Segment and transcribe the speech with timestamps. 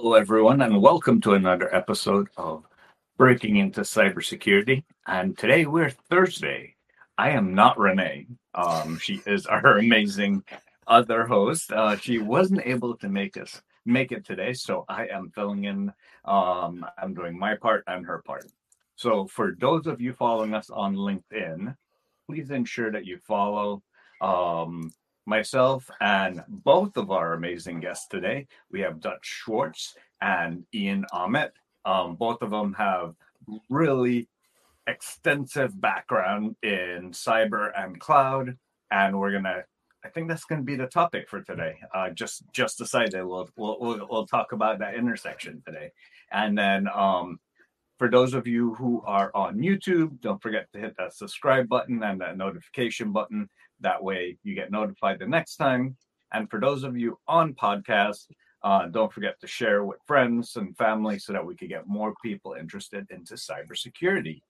[0.00, 2.62] Hello, everyone, and welcome to another episode of
[3.16, 4.84] Breaking into Cybersecurity.
[5.08, 6.76] And today we're Thursday.
[7.18, 8.28] I am not Renee.
[8.54, 10.44] Um, she is our amazing
[10.86, 11.72] other host.
[11.72, 15.92] Uh, she wasn't able to make us make it today, so I am filling in.
[16.24, 18.46] Um, I'm doing my part and her part.
[18.94, 21.74] So, for those of you following us on LinkedIn,
[22.28, 23.82] please ensure that you follow
[24.20, 24.92] um,
[25.28, 28.46] myself and both of our amazing guests today.
[28.72, 31.50] We have Dutch Schwartz and Ian Amit.
[31.84, 33.14] Um, both of them have
[33.68, 34.28] really
[34.86, 38.56] extensive background in cyber and cloud,
[38.90, 39.64] and we're gonna.
[40.04, 41.76] I think that's going to be the topic for today.
[41.92, 45.90] Uh, just just decided we'll, we'll we'll we'll talk about that intersection today,
[46.32, 47.38] and then um,
[47.98, 52.02] for those of you who are on YouTube, don't forget to hit that subscribe button
[52.02, 53.48] and that notification button.
[53.80, 55.96] That way you get notified the next time.
[56.32, 58.26] And for those of you on podcast,
[58.62, 62.14] uh, don't forget to share with friends and family so that we could get more
[62.22, 64.42] people interested into cybersecurity.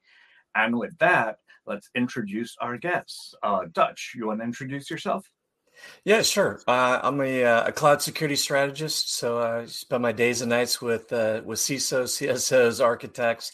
[0.55, 3.35] And with that, let's introduce our guests.
[3.43, 5.27] Uh, Dutch, you want to introduce yourself?
[6.05, 6.61] Yeah, sure.
[6.67, 10.83] Uh, I'm a, uh, a, cloud security strategist, so I spend my days and nights
[10.83, 13.53] with uh, with CISOs, CSOs, architects,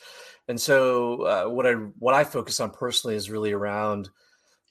[0.49, 4.09] and so uh, what I what I focus on personally is really around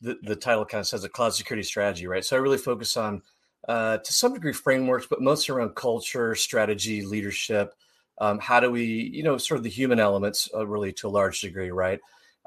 [0.03, 2.24] the the title kind of says a cloud security strategy, right?
[2.24, 3.22] So I really focus on
[3.68, 7.74] uh, to some degree frameworks, but mostly around culture, strategy, leadership.
[8.19, 11.09] Um, how do we, you know, sort of the human elements, uh, really to a
[11.09, 12.00] large degree, right?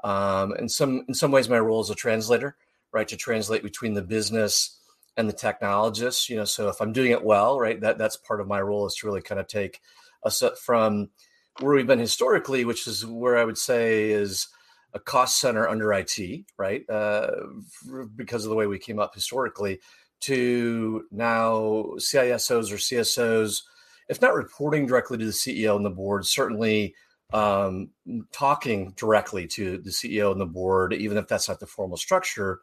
[0.03, 2.55] Um, and some in some ways, my role is a translator,
[2.91, 4.77] right, to translate between the business
[5.17, 6.29] and the technologists.
[6.29, 8.85] You know, so if I'm doing it well, right, that that's part of my role
[8.85, 9.81] is to really kind of take
[10.23, 11.09] us from
[11.59, 14.47] where we've been historically, which is where I would say is
[14.97, 16.17] a cost center under IT,
[16.57, 16.83] right?
[16.89, 17.29] Uh,
[18.15, 19.79] because of the way we came up historically,
[20.19, 23.61] to now CISOs or CSOs,
[24.09, 26.95] if not reporting directly to the CEO and the board, certainly
[27.33, 27.89] um,
[28.31, 32.61] talking directly to the CEO and the board, even if that's not the formal structure,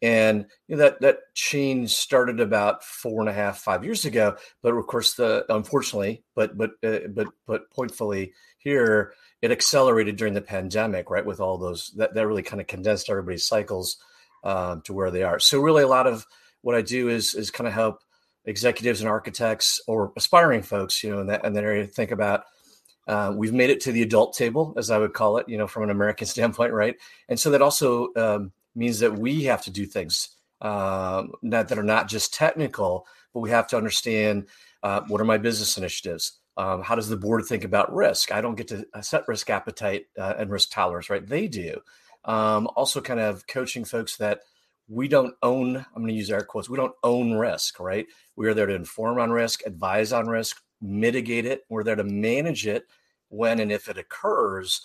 [0.00, 4.36] and you know, that that change started about four and a half, five years ago.
[4.62, 10.32] But of course, the unfortunately, but but uh, but but pointfully here, it accelerated during
[10.32, 11.26] the pandemic, right?
[11.26, 13.98] With all those that that really kind of condensed everybody's cycles
[14.42, 15.38] um, to where they are.
[15.38, 16.26] So really, a lot of
[16.62, 17.98] what I do is is kind of help
[18.46, 22.44] executives and architects or aspiring folks, you know, in that in that area, think about.
[23.06, 25.66] Uh, we've made it to the adult table, as I would call it, you know,
[25.66, 26.96] from an American standpoint, right?
[27.28, 30.30] And so that also um, means that we have to do things
[30.62, 34.46] um, that, that are not just technical, but we have to understand
[34.82, 36.38] uh, what are my business initiatives?
[36.56, 38.32] Um, how does the board think about risk?
[38.32, 41.26] I don't get to uh, set risk appetite uh, and risk tolerance, right?
[41.26, 41.80] They do.
[42.24, 44.40] Um, also, kind of coaching folks that
[44.88, 48.06] we don't own, I'm going to use air quotes, we don't own risk, right?
[48.36, 51.62] We are there to inform on risk, advise on risk, mitigate it.
[51.68, 52.84] We're there to manage it
[53.28, 54.82] when and if it occurs.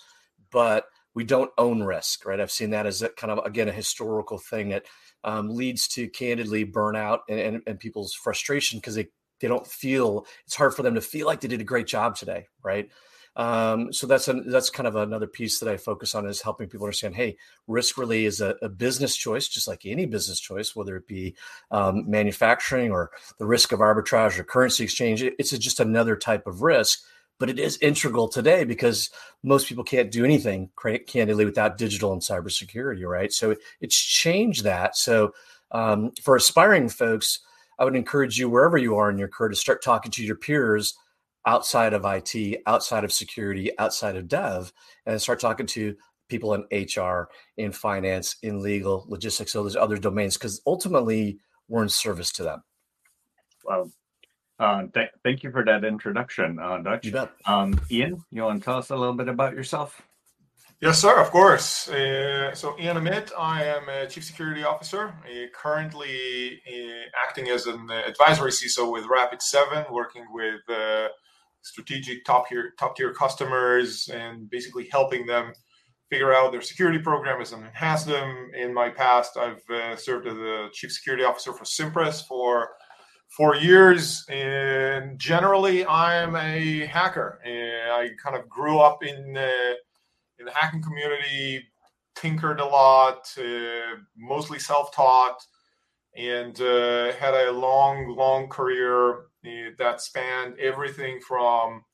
[0.50, 2.40] But we don't own risk, right?
[2.40, 4.86] I've seen that as a kind of again a historical thing that
[5.24, 9.08] um, leads to candidly burnout and, and, and people's frustration because they
[9.40, 12.16] they don't feel it's hard for them to feel like they did a great job
[12.16, 12.90] today, right?
[13.36, 16.86] Um, so that's that's kind of another piece that I focus on is helping people
[16.86, 17.14] understand.
[17.14, 17.36] Hey,
[17.68, 21.36] risk really is a, a business choice, just like any business choice, whether it be
[21.70, 25.22] um, manufacturing or the risk of arbitrage or currency exchange.
[25.22, 27.00] It's a, just another type of risk
[27.40, 29.08] but it is integral today because
[29.42, 30.68] most people can't do anything
[31.06, 33.32] candidly without digital and cybersecurity, right?
[33.32, 34.94] So it's changed that.
[34.94, 35.32] So
[35.72, 37.40] um, for aspiring folks,
[37.80, 40.36] I would encourage you wherever you are in your career to start talking to your
[40.36, 40.94] peers
[41.46, 44.70] outside of IT, outside of security, outside of dev,
[45.06, 45.96] and start talking to
[46.28, 51.38] people in HR, in finance, in legal, logistics, all those other domains, because ultimately
[51.68, 52.62] we're in service to them.
[53.64, 53.90] Well,
[54.58, 57.06] uh, th- thank you for that introduction, uh, Dutch.
[57.06, 57.30] You bet.
[57.46, 60.02] Um, Ian, you want to tell us a little bit about yourself?
[60.80, 61.90] Yes, sir, of course.
[61.90, 67.66] Uh, so, Ian Amit, I am a Chief Security Officer, uh, currently uh, acting as
[67.66, 71.08] an advisory CISO with Rapid7, working with uh,
[71.60, 75.52] strategic top tier, top tier customers and basically helping them
[76.08, 78.50] figure out their security programs and enhance them.
[78.56, 82.70] In my past, I've served as a Chief Security Officer for Cimpress for
[83.36, 89.38] for years and generally i'm a hacker and i kind of grew up in
[90.40, 91.64] in the hacking community
[92.16, 95.40] tinkered a lot uh, mostly self-taught
[96.16, 101.84] and uh, had a long long career uh, that spanned everything from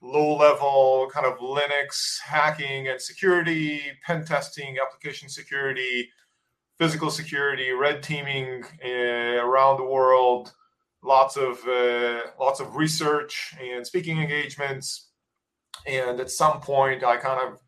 [0.00, 6.08] low level kind of linux hacking and security pen testing application security
[6.78, 10.52] physical security red teaming uh, around the world
[11.02, 15.08] lots of uh, lots of research and speaking engagements.
[15.86, 17.58] And at some point, I kind of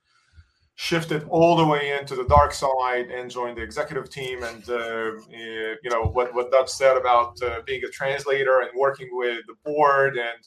[0.77, 4.43] shifted all the way into the dark side and joined the executive team.
[4.43, 9.09] And uh, you know what what Dutch said about uh, being a translator and working
[9.13, 10.39] with the board and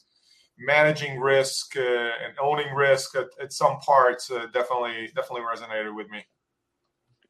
[0.58, 6.08] managing risk uh, and owning risk at, at some parts uh, definitely definitely resonated with
[6.10, 6.24] me.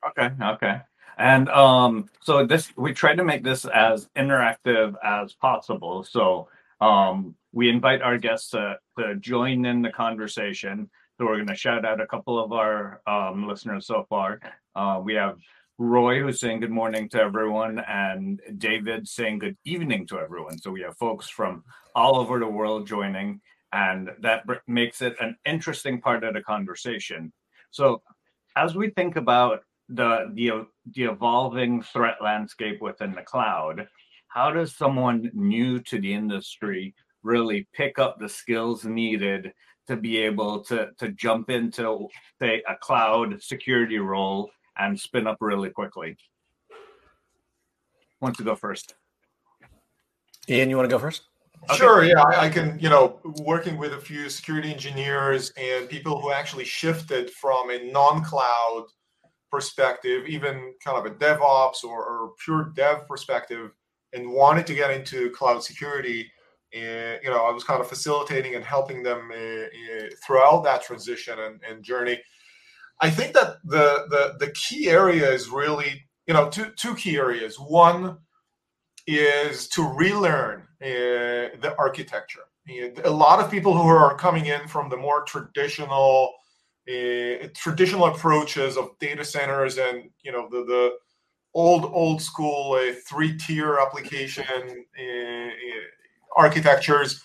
[0.08, 0.80] Okay, okay.
[1.18, 6.04] And um, so this we try to make this as interactive as possible.
[6.04, 6.48] So
[6.80, 10.88] um, we invite our guests to, to join in the conversation.
[11.18, 14.38] So we're going to shout out a couple of our um, listeners so far.
[14.76, 15.36] Uh, we have
[15.76, 20.58] Roy who's saying good morning to everyone, and David saying good evening to everyone.
[20.58, 21.64] So we have folks from
[21.96, 23.40] all over the world joining,
[23.72, 27.32] and that makes it an interesting part of the conversation.
[27.72, 28.00] So
[28.54, 33.88] as we think about the the the evolving threat landscape within the cloud
[34.28, 39.50] how does someone new to the industry really pick up the skills needed
[39.88, 42.08] to be able to to jump into
[42.40, 46.16] say a cloud security role and spin up really quickly
[48.20, 48.94] want to go first
[50.48, 51.22] ian you want to go first
[51.64, 51.76] Okay.
[51.76, 52.04] Sure.
[52.04, 52.78] Yeah, I, I, can.
[52.78, 57.90] You know, working with a few security engineers and people who actually shifted from a
[57.90, 58.86] non-cloud
[59.50, 63.72] perspective, even kind of a DevOps or, or pure dev perspective,
[64.12, 66.30] and wanted to get into cloud security, and
[66.72, 71.38] you know, I was kind of facilitating and helping them uh, uh, throughout that transition
[71.38, 72.20] and, and, journey.
[73.00, 77.16] I think that the, the the key area is really, you know, two two key
[77.16, 77.56] areas.
[77.56, 78.18] One
[79.06, 82.42] is to relearn uh, the architecture.
[83.04, 86.34] A lot of people who are coming in from the more traditional
[86.88, 90.90] uh, traditional approaches of data centers and you know the the
[91.54, 94.84] old old school uh, three tier application
[96.36, 97.22] architectures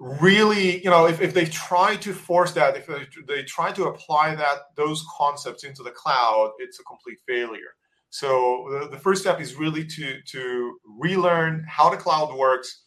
[0.00, 3.86] really you know if, if they try to force that if they, they try to
[3.86, 7.74] apply that those concepts into the cloud it's a complete failure.
[8.10, 12.84] So the, the first step is really to to relearn how the cloud works.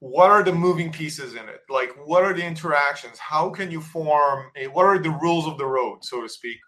[0.00, 1.60] What are the moving pieces in it?
[1.68, 3.18] Like what are the interactions?
[3.18, 6.58] How can you form a what are the rules of the road so to speak?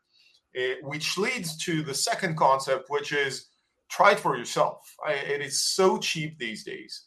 [0.56, 3.46] Uh, which leads to the second concept which is
[3.88, 4.94] try it for yourself.
[5.06, 7.06] I, it is so cheap these days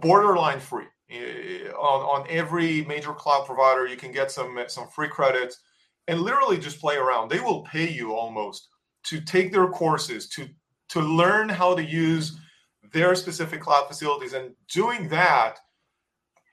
[0.00, 0.86] borderline free.
[1.10, 5.60] Uh, on, on every major cloud provider you can get some some free credits
[6.06, 7.30] and literally just play around.
[7.30, 8.68] They will pay you almost
[9.04, 10.48] to take their courses to
[10.90, 12.38] to learn how to use
[12.92, 14.34] their specific cloud facilities.
[14.34, 15.58] And doing that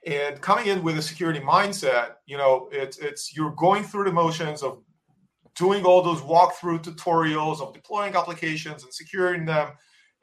[0.06, 4.12] and coming in with a security mindset you know it's it's you're going through the
[4.12, 4.80] motions of
[5.56, 9.70] doing all those walkthrough tutorials of deploying applications and securing them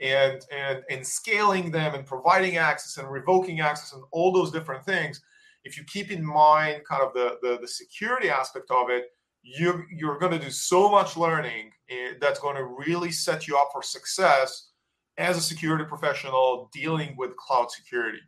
[0.04, 4.84] and and and scaling them and providing access and revoking access and all those different
[4.86, 5.22] things
[5.64, 9.06] if you keep in mind kind of the the, the security aspect of it
[9.44, 13.58] you you're going to do so much learning eh, that's going to really set you
[13.58, 14.70] up for success
[15.18, 18.20] as a security professional dealing with cloud security.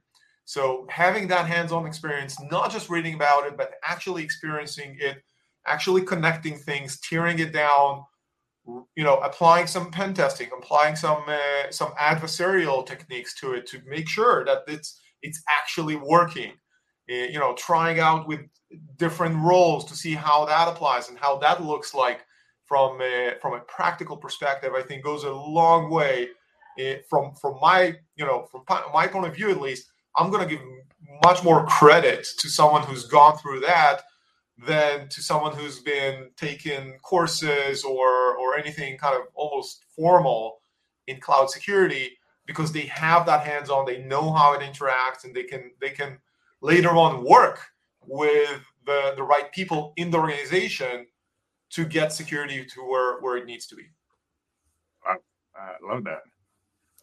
[0.43, 5.17] So having that hands-on experience, not just reading about it, but actually experiencing it,
[5.65, 8.03] actually connecting things, tearing it down,
[8.67, 13.81] you know, applying some pen testing, applying some uh, some adversarial techniques to it to
[13.87, 16.51] make sure that it's it's actually working.
[17.09, 18.41] Uh, you know, trying out with
[18.97, 22.25] different roles to see how that applies and how that looks like
[22.65, 24.73] from a, from a practical perspective.
[24.75, 26.29] I think goes a long way
[26.77, 30.47] it, from from my you know from my point of view at least, I'm going
[30.47, 30.65] to give
[31.23, 34.01] much more credit to someone who's gone through that
[34.57, 40.61] than to someone who's been taking courses or or anything kind of almost formal
[41.07, 45.35] in cloud security because they have that hands on they know how it interacts and
[45.35, 46.17] they can they can
[46.61, 47.59] later on work
[48.07, 51.05] with the the right people in the organization
[51.71, 53.83] to get security to where where it needs to be.
[55.05, 55.15] I,
[55.55, 56.21] I love that.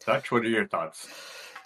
[0.05, 1.07] Dutch, what are your thoughts?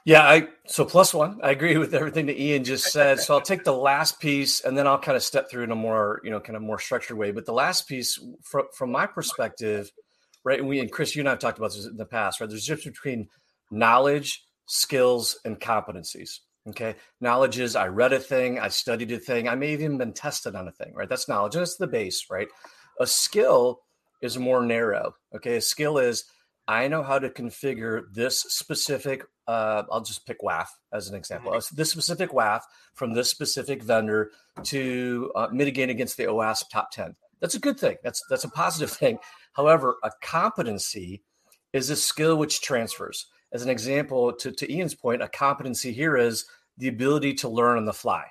[0.07, 1.37] Yeah, I so plus one.
[1.43, 3.19] I agree with everything that Ian just said.
[3.19, 5.75] So I'll take the last piece and then I'll kind of step through in a
[5.75, 7.31] more, you know, kind of more structured way.
[7.31, 9.91] But the last piece from from my perspective,
[10.45, 10.59] right?
[10.59, 12.49] And we and Chris, you and I have talked about this in the past, right?
[12.49, 13.27] There's a difference between
[13.69, 16.39] knowledge, skills, and competencies.
[16.69, 16.95] Okay.
[17.19, 20.13] Knowledge is I read a thing, I studied a thing, I may have even been
[20.13, 21.09] tested on a thing, right?
[21.09, 21.55] That's knowledge.
[21.55, 22.47] And that's the base, right?
[23.01, 23.81] A skill
[24.21, 25.15] is more narrow.
[25.35, 25.57] Okay.
[25.57, 26.23] A skill is
[26.65, 31.53] I know how to configure this specific, uh, I'll just pick WAF as an example,
[31.73, 32.61] this specific WAF
[32.93, 34.31] from this specific vendor
[34.63, 37.15] to uh, mitigate against the OWASP top 10.
[37.39, 37.97] That's a good thing.
[38.03, 39.19] That's, that's a positive thing.
[39.53, 41.23] However, a competency
[41.73, 43.27] is a skill which transfers.
[43.53, 46.45] as an example, to, to Ian's point, a competency here is
[46.77, 48.25] the ability to learn on the fly.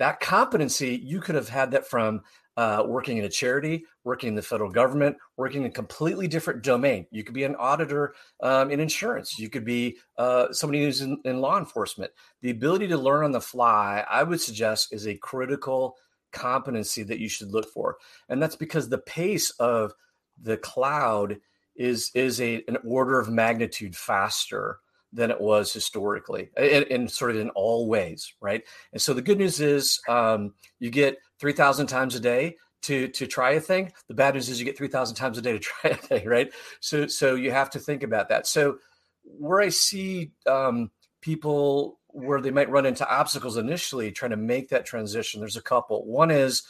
[0.00, 2.22] That competency, you could have had that from
[2.56, 6.62] uh, working in a charity, working in the federal government, working in a completely different
[6.62, 7.06] domain.
[7.10, 9.38] You could be an auditor um, in insurance.
[9.38, 12.12] You could be uh, somebody who's in, in law enforcement.
[12.42, 15.96] The ability to learn on the fly, I would suggest, is a critical
[16.32, 17.96] competency that you should look for,
[18.28, 19.92] and that's because the pace of
[20.40, 21.38] the cloud
[21.76, 24.78] is is a an order of magnitude faster
[25.14, 28.64] than it was historically, and, sort of in all ways, right?
[28.92, 33.06] And so the good news is um, you get three thousand times a day to
[33.08, 33.92] to try a thing.
[34.08, 36.26] The bad news is you get three thousand times a day to try a thing,
[36.26, 36.50] right?
[36.80, 38.46] So so you have to think about that.
[38.46, 38.78] So
[39.24, 44.70] where I see um, people where they might run into obstacles initially trying to make
[44.70, 46.06] that transition, there's a couple.
[46.06, 46.62] One is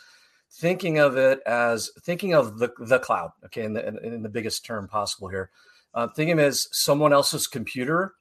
[0.51, 4.29] thinking of it as thinking of the the cloud, okay, in the in, in the
[4.29, 5.51] biggest term possible here.
[5.95, 8.15] Uh, thinking as someone else's computer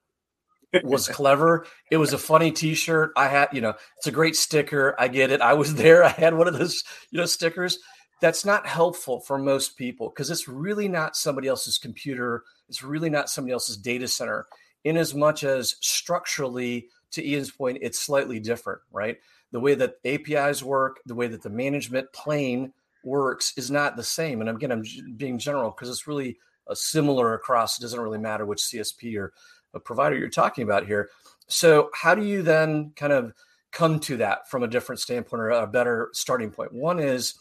[0.84, 1.66] was clever.
[1.92, 3.12] It was a funny T-shirt.
[3.16, 4.96] I had, you know, it's a great sticker.
[5.00, 5.42] I get it.
[5.42, 6.04] I was there.
[6.04, 7.80] I had one of those, you know, stickers.
[8.22, 12.44] That's not helpful for most people because it's really not somebody else's computer.
[12.70, 14.46] It's really not somebody else's data center.
[14.86, 19.18] In as much as structurally, to Ian's point, it's slightly different, right?
[19.52, 24.04] The way that APIs work, the way that the management plane works is not the
[24.04, 24.42] same.
[24.42, 24.84] And again, I'm
[25.16, 26.38] being general because it's really
[26.68, 27.78] a similar across.
[27.78, 29.34] It doesn't really matter which CSP or
[29.74, 31.10] a provider you're talking about here.
[31.48, 33.34] So, how do you then kind of
[33.72, 36.74] come to that from a different standpoint or a better starting point?
[36.74, 37.36] One is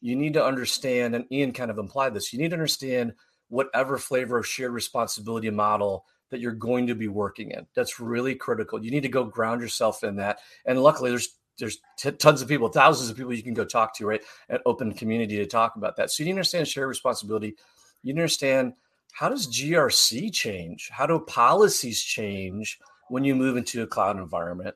[0.00, 3.12] you need to understand, and Ian kind of implied this, you need to understand
[3.48, 7.66] whatever flavor of shared responsibility model that you're going to be working in.
[7.74, 8.82] That's really critical.
[8.82, 10.38] You need to go ground yourself in that.
[10.64, 13.94] And luckily, there's there's t- tons of people, thousands of people you can go talk
[13.96, 14.22] to, right?
[14.48, 16.10] An open community to talk about that.
[16.10, 17.56] So you understand shared responsibility.
[18.02, 18.72] You understand
[19.12, 20.88] how does GRC change?
[20.90, 22.78] How do policies change
[23.08, 24.74] when you move into a cloud environment?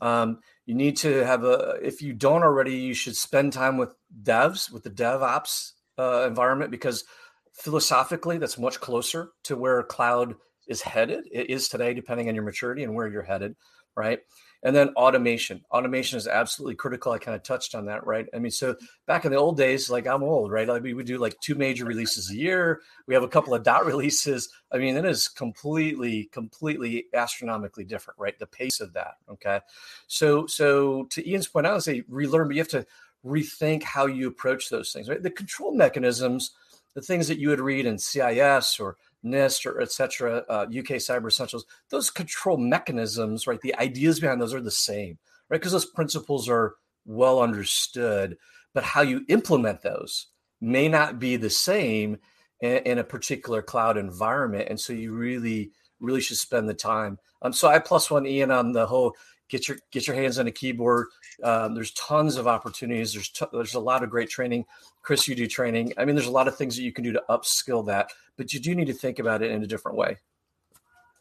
[0.00, 3.90] Um, you need to have a, if you don't already, you should spend time with
[4.22, 7.04] devs, with the DevOps uh, environment, because
[7.52, 10.34] philosophically, that's much closer to where cloud
[10.66, 11.24] is headed.
[11.30, 13.54] It is today, depending on your maturity and where you're headed,
[13.96, 14.20] right?
[14.64, 15.62] And then automation.
[15.70, 17.12] Automation is absolutely critical.
[17.12, 18.26] I kind of touched on that, right?
[18.34, 18.74] I mean, so
[19.06, 20.66] back in the old days, like I'm old, right?
[20.66, 22.80] Like we would do like two major releases a year.
[23.06, 24.48] We have a couple of dot releases.
[24.72, 28.38] I mean, it is completely, completely astronomically different, right?
[28.38, 29.16] The pace of that.
[29.30, 29.60] Okay.
[30.06, 32.86] So, so to Ian's point, I would say relearn, but you have to
[33.24, 35.22] rethink how you approach those things, right?
[35.22, 36.52] The control mechanisms,
[36.94, 40.96] the things that you would read in CIS or NIST or et cetera, uh, UK
[41.00, 43.60] Cyber Essentials, those control mechanisms, right?
[43.60, 45.60] The ideas behind those are the same, right?
[45.60, 46.74] Because those principles are
[47.06, 48.36] well understood,
[48.72, 50.26] but how you implement those
[50.60, 52.18] may not be the same
[52.60, 54.68] in, in a particular cloud environment.
[54.68, 57.18] And so you really, really should spend the time.
[57.42, 59.14] Um, so I plus one Ian on the whole
[59.48, 61.08] get your get your hands on a keyboard.
[61.42, 63.12] Um, there's tons of opportunities.
[63.12, 64.64] There's t- there's a lot of great training.
[65.02, 65.92] Chris, you do training.
[65.96, 68.52] I mean, there's a lot of things that you can do to upskill that, but
[68.52, 70.18] you do need to think about it in a different way.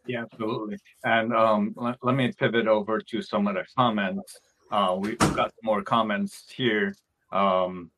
[0.05, 0.77] Yeah, absolutely.
[1.05, 4.39] And um, let, let, me pivot over to some of the comments.
[4.69, 6.95] Uh, we've got more comments here.
[7.31, 7.89] Um,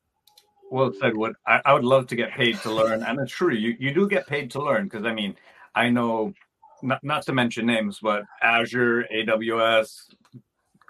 [0.70, 3.54] Will said, "What I, I, would love to get paid to learn," and it's true.
[3.54, 5.36] You you do get paid to learn because I mean,
[5.74, 6.32] I know
[6.82, 10.14] not, not to mention names, but Azure, AWS,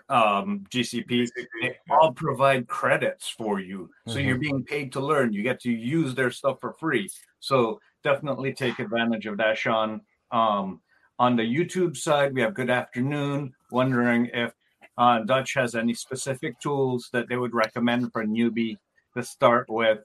[0.08, 1.28] um, GCP,
[1.60, 3.90] they all provide credits for you.
[4.06, 4.28] So mm-hmm.
[4.28, 5.32] you're being paid to learn.
[5.32, 7.10] You get to use their stuff for free.
[7.40, 10.00] So definitely take advantage of that, Sean.
[10.30, 10.80] Um,
[11.18, 14.52] on the YouTube side, we have Good Afternoon, wondering if
[14.98, 18.76] uh, Dutch has any specific tools that they would recommend for a newbie
[19.16, 20.00] to start with.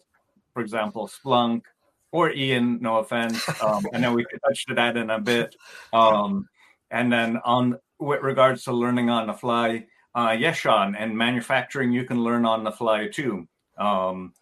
[0.54, 1.62] For example, Splunk,
[2.12, 3.48] or Ian, no offense.
[3.62, 5.56] Um, I know we could touch to that in a bit.
[5.94, 6.48] Um,
[6.90, 11.92] and then on with regards to learning on the fly, uh, yes, Sean, and manufacturing
[11.92, 13.48] you can learn on the fly too.
[13.78, 14.34] Um,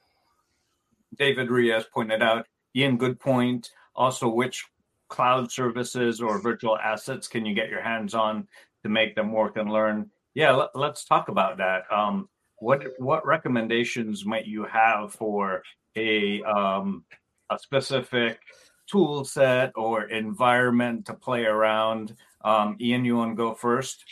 [1.17, 3.69] David Riaz pointed out, Ian, good point.
[3.95, 4.65] Also, which
[5.09, 8.47] cloud services or virtual assets can you get your hands on
[8.83, 10.09] to make them work and learn?
[10.33, 11.83] Yeah, let, us talk about that.
[11.91, 15.63] Um, what what recommendations might you have for
[15.95, 17.03] a um,
[17.49, 18.39] a specific
[18.87, 22.15] tool set or environment to play around.
[22.43, 24.03] Um, Ian, you want to go first?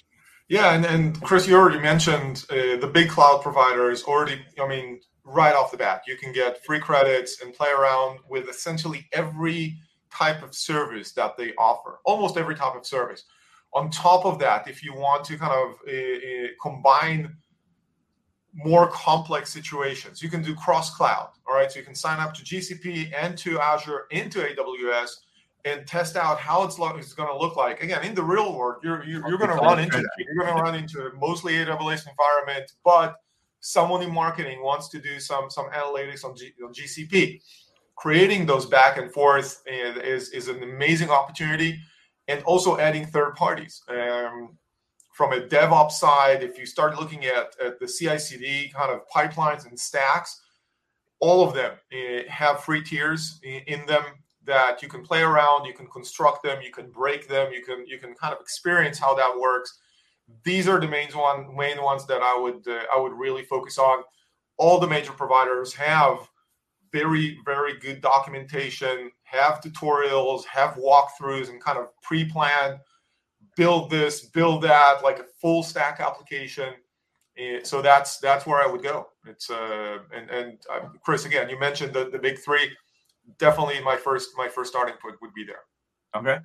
[0.49, 5.01] Yeah, and, and Chris, you already mentioned uh, the big cloud providers already, I mean,
[5.25, 9.77] right off the bat, you can get free credits and play around with essentially every
[10.11, 13.25] type of service that they offer, almost every type of service.
[13.73, 17.35] On top of that, if you want to kind of uh, uh, combine
[18.53, 20.21] more complex situations.
[20.21, 21.29] You can do cross cloud.
[21.47, 21.71] All right.
[21.71, 25.09] So you can sign up to GCP and to Azure into AWS
[25.65, 27.83] and test out how it's, lo- it's going to look like.
[27.83, 30.61] Again, in the real world, you're you're, you're going to run into you're going to
[30.61, 33.15] run into mostly AWS environment, but
[33.59, 37.41] someone in marketing wants to do some some analytics on, G, on GCP.
[37.95, 41.79] Creating those back and forth is is an amazing opportunity,
[42.27, 43.81] and also adding third parties.
[43.89, 44.57] Um,
[45.17, 49.67] from a DevOps side, if you start looking at, at the CI/CD kind of pipelines
[49.67, 50.41] and stacks,
[51.19, 54.03] all of them uh, have free tiers in, in them
[54.45, 57.83] that you can play around, you can construct them, you can break them, you can
[57.87, 59.79] you can kind of experience how that works.
[60.43, 63.79] These are the main one main ones that I would uh, I would really focus
[63.79, 64.03] on.
[64.57, 66.29] All the major providers have
[66.91, 72.77] very very good documentation, have tutorials, have walkthroughs, and kind of pre-planned
[73.57, 76.73] build this, build that, like a full stack application.
[77.63, 79.09] So that's that's where I would go.
[79.25, 82.69] It's uh and and uh, Chris again, you mentioned the the big three
[83.37, 85.61] definitely my first my first starting point would be there.
[86.15, 86.39] Okay.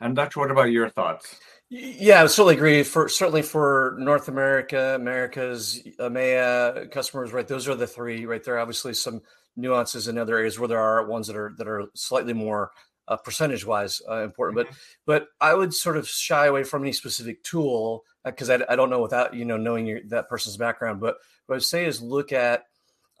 [0.00, 1.36] And Dutch, what about your thoughts?
[1.68, 2.82] Yeah, I certainly agree.
[2.82, 7.46] For certainly for North America, Americas, EMEA customers, right?
[7.46, 8.42] Those are the three, right?
[8.42, 9.20] There are obviously some
[9.56, 12.70] nuances in other areas where there are ones that are that are slightly more
[13.08, 14.58] uh, percentage wise uh, important.
[14.58, 14.76] Mm-hmm.
[15.06, 18.72] But but I would sort of shy away from any specific tool because uh, I,
[18.72, 21.00] I don't know without you know knowing your, that person's background.
[21.00, 22.64] But what I would say is look at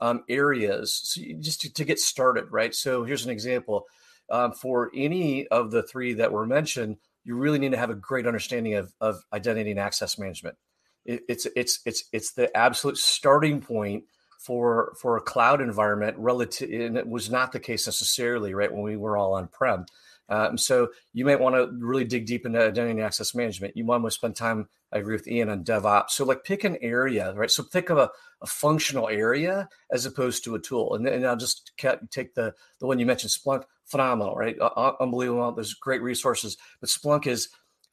[0.00, 2.74] um, areas so just to, to, get started, right?
[2.74, 3.86] So here's an example.
[4.30, 7.96] Um, for any of the three that were mentioned, you really need to have a
[7.96, 10.56] great understanding of, of identity and access management.
[11.04, 14.04] It, it's it's it's it's the absolute starting point
[14.40, 16.16] for for a cloud environment.
[16.18, 18.72] Relative, and it was not the case necessarily, right?
[18.72, 19.86] When we were all on prem.
[20.30, 23.76] Um, so you might want to really dig deep into identity and access management.
[23.76, 26.10] You want to spend time, I agree with Ian, on DevOps.
[26.10, 27.50] So like pick an area, right?
[27.50, 30.94] So of a, a functional area as opposed to a tool.
[30.94, 34.56] And, and I'll just take the, the one you mentioned, Splunk, phenomenal, right?
[34.60, 35.50] Uh, unbelievable.
[35.50, 37.48] There's great resources, but Splunk is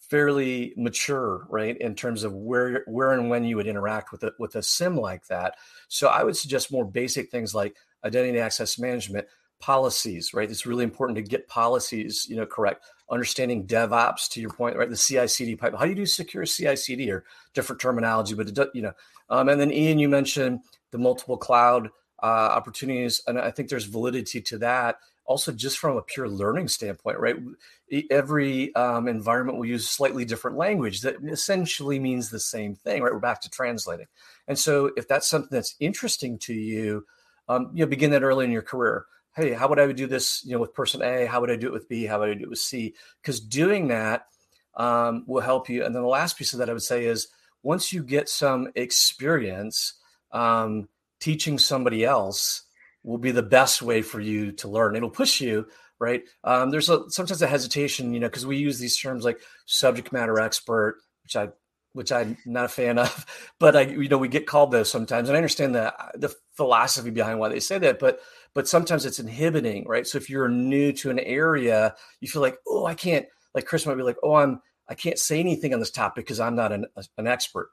[0.10, 4.32] fairly mature, right, in terms of where where and when you would interact with a
[4.40, 5.56] with a SIEM like that.
[5.88, 9.28] So I would suggest more basic things like identity access management,
[9.60, 10.50] policies, right?
[10.50, 12.86] It's really important to get policies, you know, correct.
[13.10, 14.90] Understanding DevOps, to your point, right?
[14.90, 15.74] The CI/CD pipe.
[15.78, 18.34] How do you do secure CI/CD or different terminology?
[18.34, 18.94] But it does, you know,
[19.30, 20.60] um, and then Ian, you mentioned
[20.92, 21.90] the multiple cloud
[22.22, 24.98] uh, opportunities, and I think there's validity to that.
[25.28, 27.36] Also, just from a pure learning standpoint, right?
[28.10, 33.14] Every um, environment will use slightly different language that essentially means the same thing, right?
[33.14, 34.08] We're back to translating,
[34.48, 37.06] and so if that's something that's interesting to you,
[37.50, 39.06] um, you know, begin that early in your career
[39.38, 41.28] hey, how would I do this, you know, with person A?
[41.28, 42.06] How would I do it with B?
[42.06, 42.96] How would I do it with C?
[43.22, 44.26] Because doing that
[44.76, 45.86] um, will help you.
[45.86, 47.28] And then the last piece of that I would say is
[47.62, 49.94] once you get some experience,
[50.32, 52.64] um, teaching somebody else
[53.08, 54.96] will be the best way for you to learn.
[54.96, 55.66] It'll push you,
[55.98, 56.24] right?
[56.44, 60.12] Um, there's a, sometimes a hesitation, you know, because we use these terms like subject
[60.12, 61.50] matter expert, which I
[61.94, 63.26] which I'm not a fan of,
[63.60, 67.10] but I, you know, we get called those sometimes, and I understand the the philosophy
[67.10, 68.20] behind why they say that, but
[68.54, 70.06] but sometimes it's inhibiting, right?
[70.06, 73.26] So if you're new to an area, you feel like, oh, I can't.
[73.56, 76.42] Like Chris might be like, oh, I'm I can't say anything on this topic because
[76.42, 77.70] I'm not an an expert.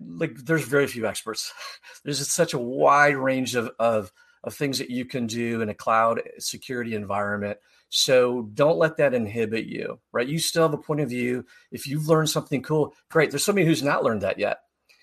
[0.00, 1.52] Like there's very few experts.
[2.04, 4.12] There's such a wide range of of
[4.46, 7.58] of things that you can do in a cloud security environment.
[7.88, 10.26] So don't let that inhibit you, right?
[10.26, 11.44] You still have a point of view.
[11.70, 13.30] If you've learned something cool, great.
[13.30, 14.58] There's somebody who's not learned that yet.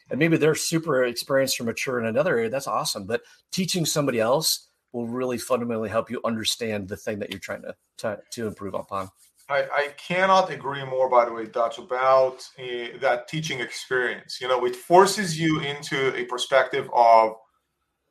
[0.10, 2.49] And maybe they're super experienced or mature in another area.
[2.49, 3.06] That's awesome.
[3.06, 7.63] But teaching somebody else will really fundamentally help you understand the thing that you're trying
[7.63, 9.10] to, to, to improve upon.
[9.49, 14.39] I, I, cannot agree more, by the way, Dutch, about uh, that teaching experience.
[14.39, 17.36] You know, it forces you into a perspective of,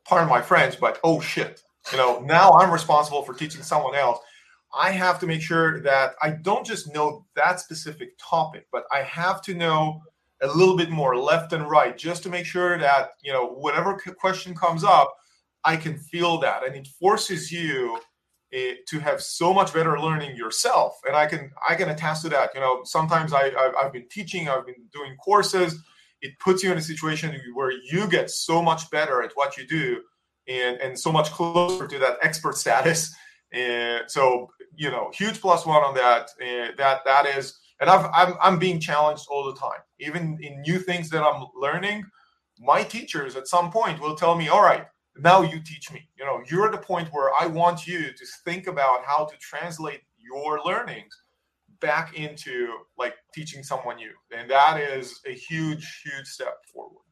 [0.04, 4.18] pardon my friends, but oh shit, you know, now I'm responsible for teaching someone else.
[4.74, 9.02] I have to make sure that I don't just know that specific topic, but I
[9.02, 10.00] have to know
[10.40, 13.98] a little bit more left and right just to make sure that, you know, whatever
[14.18, 15.14] question comes up,
[15.64, 18.00] I can feel that, and it forces you
[18.54, 20.98] uh, to have so much better learning yourself.
[21.06, 22.50] And I can I can attest to that.
[22.54, 25.82] You know, sometimes I I've been teaching, I've been doing courses.
[26.22, 29.66] It puts you in a situation where you get so much better at what you
[29.66, 30.00] do,
[30.48, 33.14] and and so much closer to that expert status.
[33.54, 36.30] And so you know, huge plus one on that.
[36.78, 40.78] That that is, and I've, I'm I'm being challenged all the time, even in new
[40.78, 42.06] things that I'm learning.
[42.58, 46.24] My teachers at some point will tell me, "All right, now you teach me you
[46.24, 50.00] know you're at the point where i want you to think about how to translate
[50.18, 51.21] your learnings
[51.82, 57.02] back into like teaching someone new and that is a huge huge step forward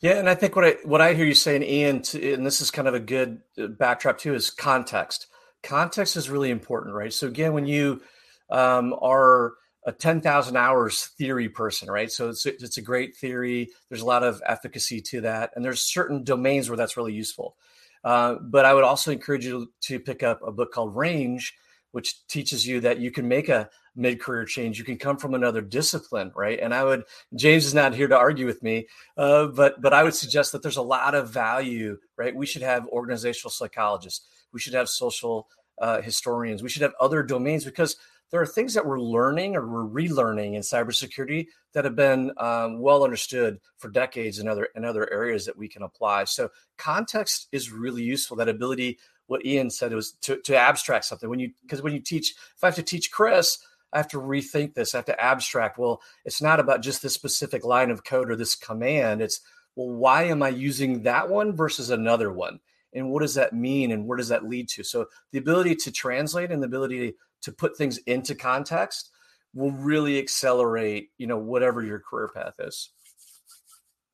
[0.00, 2.60] yeah and i think what i what i hear you saying ian to, and this
[2.60, 5.28] is kind of a good uh, backdrop too is context
[5.62, 7.12] context is really important, right?
[7.12, 8.02] So again, when you
[8.50, 9.54] um, are
[9.86, 12.10] a 10,000 hours theory person, right?
[12.10, 13.70] So it's, it's a great theory.
[13.88, 15.50] There's a lot of efficacy to that.
[15.54, 17.56] And there's certain domains where that's really useful.
[18.04, 21.52] Uh, but I would also encourage you to pick up a book called Range,
[21.92, 24.78] which teaches you that you can make a mid-career change.
[24.78, 26.58] You can come from another discipline, right?
[26.60, 30.04] And I would James is not here to argue with me, uh, but but I
[30.04, 32.34] would suggest that there's a lot of value, right?
[32.34, 34.26] We should have organizational psychologists.
[34.52, 35.48] We should have social
[35.80, 36.62] uh, historians.
[36.62, 37.96] We should have other domains because
[38.30, 42.78] there are things that we're learning or we're relearning in cybersecurity that have been um,
[42.80, 46.24] well understood for decades in other in other areas that we can apply.
[46.24, 48.36] So context is really useful.
[48.36, 48.98] That ability,
[49.28, 51.28] what Ian said, It was to, to abstract something.
[51.30, 53.58] When you because when you teach, if I have to teach Chris,
[53.92, 54.94] I have to rethink this.
[54.94, 55.78] I have to abstract.
[55.78, 59.22] Well, it's not about just this specific line of code or this command.
[59.22, 59.40] It's
[59.76, 62.58] well, why am I using that one versus another one?
[62.94, 63.92] And what does that mean?
[63.92, 64.82] And where does that lead to?
[64.82, 69.10] So the ability to translate and the ability to put things into context
[69.54, 72.90] will really accelerate, you know, whatever your career path is.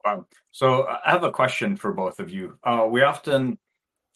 [0.05, 0.27] Wow.
[0.51, 2.59] So I have a question for both of you.
[2.63, 3.59] Uh, we often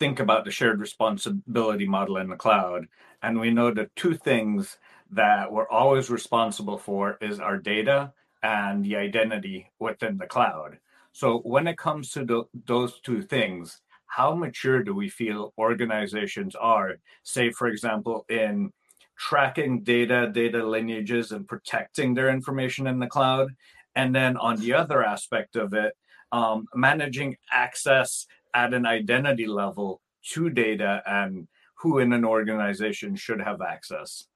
[0.00, 2.86] think about the shared responsibility model in the cloud,
[3.22, 4.78] and we know the two things
[5.10, 10.78] that we're always responsible for is our data and the identity within the cloud.
[11.12, 16.54] So when it comes to the, those two things, how mature do we feel organizations
[16.54, 16.96] are?
[17.24, 18.72] Say, for example, in
[19.18, 23.50] tracking data, data lineages, and protecting their information in the cloud.
[23.96, 25.94] And then on the other aspect of it,
[26.30, 28.26] um, managing access
[28.58, 34.26] at an identity level to data and who in an organization should have access.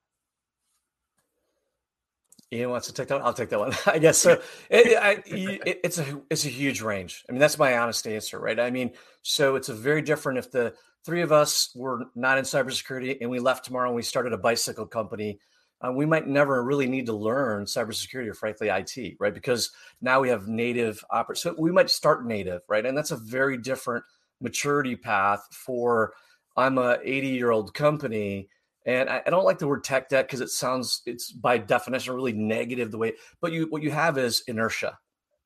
[2.52, 3.16] Ian wants to take that.
[3.16, 3.26] One?
[3.26, 3.72] I'll take that one.
[3.86, 4.40] I guess so.
[4.70, 7.24] It, I, it, it's a it's a huge range.
[7.28, 8.60] I mean, that's my honest answer, right?
[8.60, 12.44] I mean, so it's a very different if the three of us were not in
[12.44, 15.40] cybersecurity and we left tomorrow and we started a bicycle company,
[15.84, 19.34] uh, we might never really need to learn cybersecurity or frankly IT, right?
[19.34, 22.86] Because now we have native oper- so we might start native, right?
[22.86, 24.04] And that's a very different
[24.40, 26.12] maturity path for
[26.56, 28.48] I'm a 80 year old company.
[28.84, 32.14] And I, I, don't like the word tech debt because it sounds it's by definition
[32.14, 33.12] really negative the way.
[33.40, 34.98] But you what you have is inertia,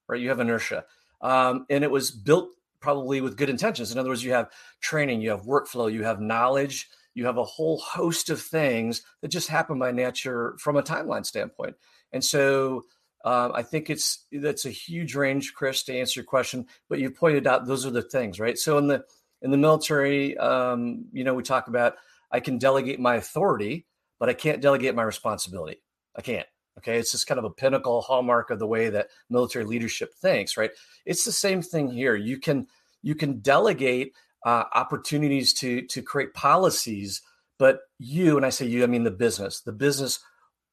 [0.08, 0.20] right?
[0.20, 0.84] You have inertia,
[1.20, 2.48] um, and it was built
[2.80, 3.92] probably with good intentions.
[3.92, 7.44] In other words, you have training, you have workflow, you have knowledge, you have a
[7.44, 11.74] whole host of things that just happen by nature from a timeline standpoint.
[12.12, 12.84] And so
[13.24, 16.66] um, I think it's that's a huge range, Chris, to answer your question.
[16.90, 18.58] But you pointed out those are the things, right?
[18.58, 19.02] So in the
[19.40, 21.94] in the military, um, you know, we talk about
[22.30, 23.86] I can delegate my authority,
[24.20, 25.82] but I can't delegate my responsibility.
[26.14, 26.46] I can't.
[26.78, 26.98] Okay.
[26.98, 30.70] It's just kind of a pinnacle hallmark of the way that military leadership thinks, right?
[31.06, 32.14] It's the same thing here.
[32.14, 32.66] You can
[33.02, 34.14] you can delegate
[34.46, 37.20] uh, opportunities to to create policies,
[37.58, 39.60] but you and I say you, I mean the business.
[39.60, 40.20] The business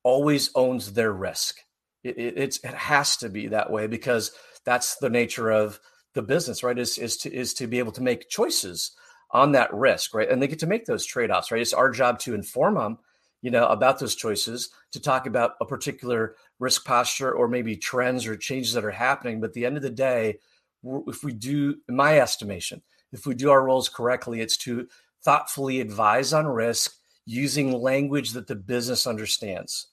[0.03, 1.59] always owns their risk.
[2.03, 4.31] It, it, it has to be that way because
[4.63, 5.79] that's the nature of
[6.13, 6.77] the business, right?
[6.77, 8.91] Is is to is to be able to make choices
[9.31, 10.29] on that risk, right?
[10.29, 11.61] And they get to make those trade offs, right?
[11.61, 12.99] It's our job to inform them
[13.41, 18.25] you know, about those choices, to talk about a particular risk posture or maybe trends
[18.25, 19.41] or changes that are happening.
[19.41, 20.39] But at the end of the day,
[21.07, 22.81] if we do, in my estimation,
[23.13, 24.87] if we do our roles correctly, it's to
[25.23, 26.95] thoughtfully advise on risk
[27.25, 29.87] using language that the business understands,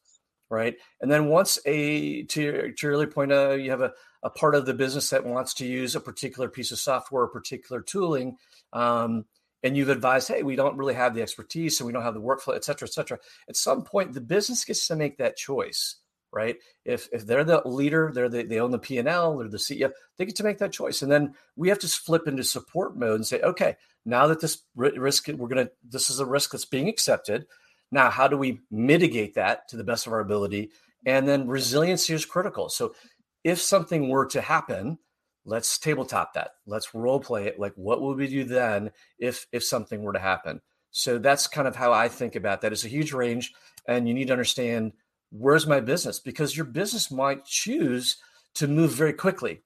[0.49, 0.75] right?
[1.01, 3.93] And then once a to, to your earlier point, uh, you have a,
[4.25, 7.29] a part of the business that wants to use a particular piece of software, a
[7.29, 8.37] particular tooling.
[8.73, 9.27] Um,
[9.63, 12.21] and you've advised, hey, we don't really have the expertise and we don't have the
[12.21, 13.19] workflow, et cetera, et cetera.
[13.49, 15.97] At some point, the business gets to make that choice,
[16.33, 16.57] right?
[16.85, 19.57] If if they're the leader, they're the, they own the P and L, they're the
[19.57, 21.03] CEO, they get to make that choice.
[21.03, 24.63] And then we have to flip into support mode and say, okay, now that this
[24.75, 27.47] risk, we're gonna, this is a risk that's being accepted.
[27.93, 30.71] Now, how do we mitigate that to the best of our ability?
[31.05, 32.69] And then resiliency is critical.
[32.69, 32.95] So
[33.43, 34.99] if something were to happen,
[35.45, 39.65] let's tabletop that let's role play it like what would we do then if if
[39.65, 42.89] something were to happen so that's kind of how i think about that it's a
[42.89, 43.53] huge range
[43.89, 44.93] and you need to understand
[45.31, 48.17] where's my business because your business might choose
[48.55, 49.63] to move very quickly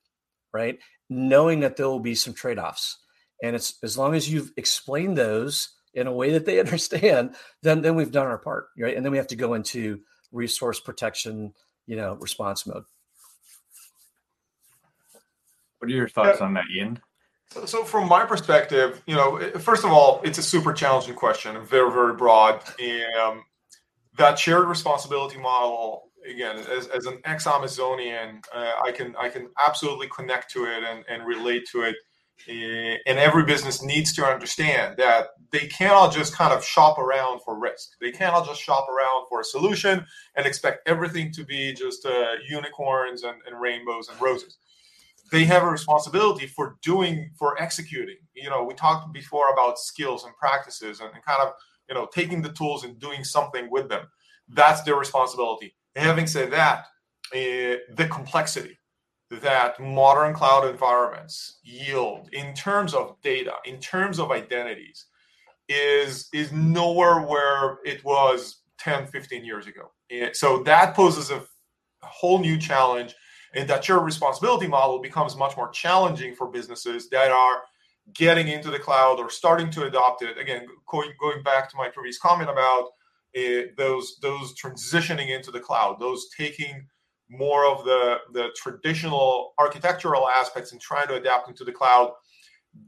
[0.52, 2.98] right knowing that there will be some trade-offs
[3.42, 7.82] and it's as long as you've explained those in a way that they understand then
[7.82, 10.00] then we've done our part right and then we have to go into
[10.32, 11.52] resource protection
[11.86, 12.84] you know response mode
[15.84, 16.46] what are your thoughts yeah.
[16.46, 16.98] on that, Ian?
[17.50, 21.62] So, so, from my perspective, you know, first of all, it's a super challenging question,
[21.62, 22.62] very, very broad.
[23.20, 23.44] Um,
[24.16, 30.08] that shared responsibility model, again, as, as an ex-Amazonian, uh, I can I can absolutely
[30.08, 31.96] connect to it and, and relate to it.
[32.48, 37.40] Uh, and every business needs to understand that they cannot just kind of shop around
[37.44, 37.90] for risk.
[38.00, 42.32] They cannot just shop around for a solution and expect everything to be just uh,
[42.48, 44.58] unicorns and, and rainbows and roses.
[45.30, 48.18] They have a responsibility for doing, for executing.
[48.34, 51.52] You know, we talked before about skills and practices and, and kind of,
[51.88, 54.06] you know, taking the tools and doing something with them.
[54.48, 55.74] That's their responsibility.
[55.96, 56.86] Having said that,
[57.32, 58.78] uh, the complexity
[59.30, 65.06] that modern cloud environments yield in terms of data, in terms of identities,
[65.68, 69.92] is is nowhere where it was 10, 15 years ago.
[70.32, 71.42] So that poses a
[72.02, 73.14] whole new challenge,
[73.54, 77.62] and that your responsibility model becomes much more challenging for businesses that are
[78.12, 80.38] getting into the cloud or starting to adopt it.
[80.38, 82.90] Again, going, going back to my previous comment about
[83.36, 86.86] uh, those those transitioning into the cloud, those taking
[87.28, 92.12] more of the, the traditional architectural aspects and trying to adapt into the cloud.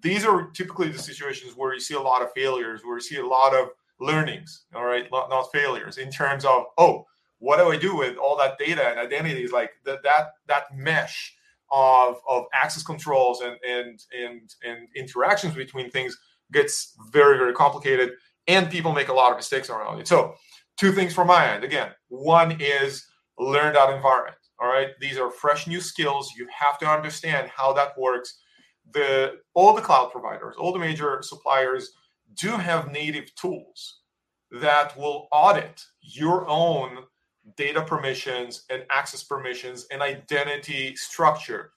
[0.03, 3.17] These are typically the situations where you see a lot of failures, where you see
[3.17, 7.07] a lot of learnings, all right, not, not failures in terms of, oh,
[7.39, 9.53] what do I do with all that data and identities?
[9.53, 11.36] Like that that that mesh
[11.73, 16.17] of of access controls and and and and interactions between things
[16.53, 18.13] gets very, very complicated
[18.47, 20.09] and people make a lot of mistakes around it.
[20.09, 20.35] So
[20.77, 21.65] two things from my end.
[21.65, 23.07] Again, one is
[23.39, 24.37] learn that environment.
[24.61, 24.89] All right.
[25.01, 26.33] These are fresh new skills.
[26.37, 28.39] You have to understand how that works.
[28.93, 31.93] The all the cloud providers, all the major suppliers
[32.35, 34.01] do have native tools
[34.53, 36.99] that will audit your own
[37.57, 41.71] data permissions and access permissions and identity structure.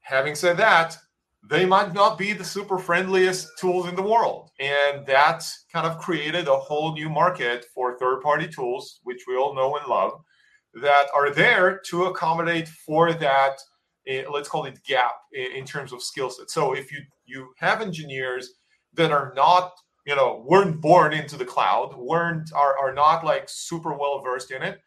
[0.00, 0.96] Having said that,
[1.48, 4.50] they might not be the super friendliest tools in the world.
[4.58, 9.36] And that kind of created a whole new market for third party tools, which we
[9.36, 10.12] all know and love
[10.76, 13.58] that are there to accommodate for that
[14.10, 17.48] uh, let's call it gap in, in terms of skill set so if you you
[17.58, 18.54] have engineers
[18.94, 19.72] that are not
[20.06, 24.50] you know weren't born into the cloud weren't are, are not like super well versed
[24.50, 24.80] in it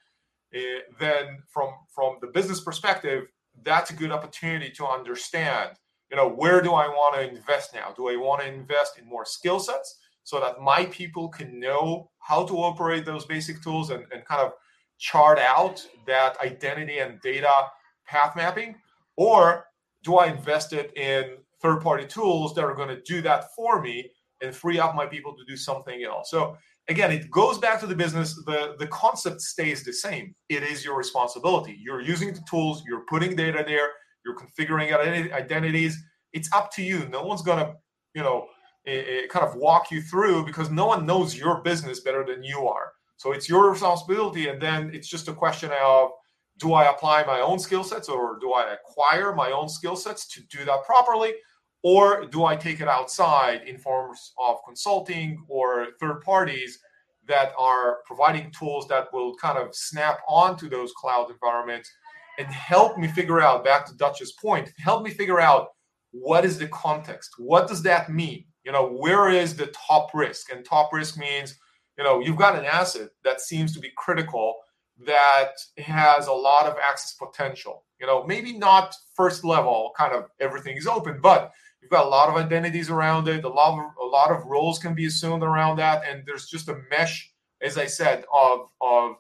[0.56, 3.26] uh, then from from the business perspective
[3.64, 5.72] that's a good opportunity to understand
[6.10, 9.08] you know where do i want to invest now do i want to invest in
[9.08, 13.90] more skill sets so that my people can know how to operate those basic tools
[13.90, 14.52] and, and kind of
[15.00, 17.66] chart out that identity and data
[18.06, 18.76] path mapping?
[19.18, 19.66] Or
[20.04, 23.82] do I invest it in third party tools that are going to do that for
[23.82, 26.32] me and free up my people to do something else?
[26.32, 28.36] So again, it goes back to the business.
[28.46, 30.36] The, the concept stays the same.
[30.50, 31.78] It is your responsibility.
[31.80, 33.92] You're using the tools, you're putting data there,
[34.26, 34.94] you're configuring
[35.32, 35.98] identities.
[36.34, 37.08] It's up to you.
[37.10, 37.76] No one's going to,
[38.14, 38.48] you know,
[38.86, 42.44] eh, eh, kind of walk you through because no one knows your business better than
[42.44, 42.92] you are.
[43.18, 44.48] So it's your responsibility.
[44.48, 46.12] And then it's just a question of
[46.58, 50.28] do I apply my own skill sets or do I acquire my own skill sets
[50.34, 51.34] to do that properly?
[51.84, 56.80] Or do I take it outside in forms of consulting or third parties
[57.28, 61.90] that are providing tools that will kind of snap onto those cloud environments
[62.38, 65.70] and help me figure out, back to Dutch's point, help me figure out
[66.12, 67.32] what is the context?
[67.38, 68.46] What does that mean?
[68.66, 70.52] You know, where is the top risk?
[70.52, 71.56] And top risk means
[72.00, 74.56] you know you've got an asset that seems to be critical
[75.06, 80.26] that has a lot of access potential you know maybe not first level kind of
[80.40, 83.44] everything is open but you've got a lot of identities around it.
[83.44, 86.04] A lot of a lot of roles can be assumed around that.
[86.10, 89.16] And there's just a mesh as i said of of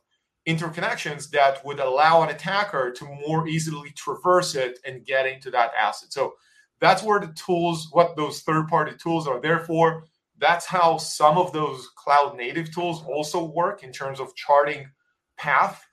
[0.47, 5.71] interconnections that would allow an attacker to more easily traverse it and get into that
[5.77, 6.11] asset.
[6.11, 6.33] So
[6.79, 10.05] that's where the tools what those third party tools are there for.
[10.37, 14.89] That's how some of those cloud native tools also work in terms of charting
[15.37, 15.85] path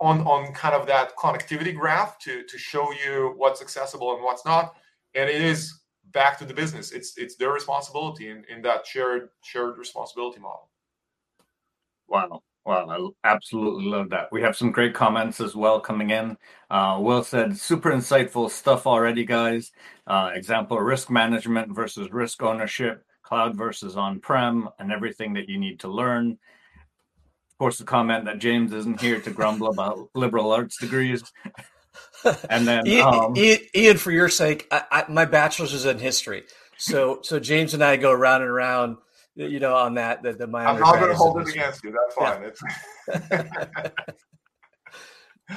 [0.00, 4.44] on on kind of that connectivity graph to to show you what's accessible and what's
[4.44, 4.74] not
[5.14, 5.80] and it is
[6.12, 6.92] back to the business.
[6.92, 10.68] It's it's their responsibility in, in that shared shared responsibility model.
[12.08, 12.42] Wow.
[12.64, 13.12] Wow.
[13.24, 14.30] I absolutely love that.
[14.30, 16.36] We have some great comments as well coming in.
[16.70, 19.72] Uh, will said super insightful stuff already guys.
[20.06, 25.80] Uh, example risk management versus risk ownership cloud versus on-prem and everything that you need
[25.80, 26.32] to learn.
[26.32, 31.22] Of course, the comment that James isn't here to grumble about liberal arts degrees.
[32.50, 35.98] and then Ian, um, Ian, Ian, for your sake, I, I, my bachelor's is in
[35.98, 36.44] history,
[36.78, 38.96] so so James and I go around and around,
[39.34, 40.22] you know, on that.
[40.22, 41.92] That, that my I'm not going to hold it against you.
[41.92, 42.52] That's fine.
[43.30, 43.88] Yeah.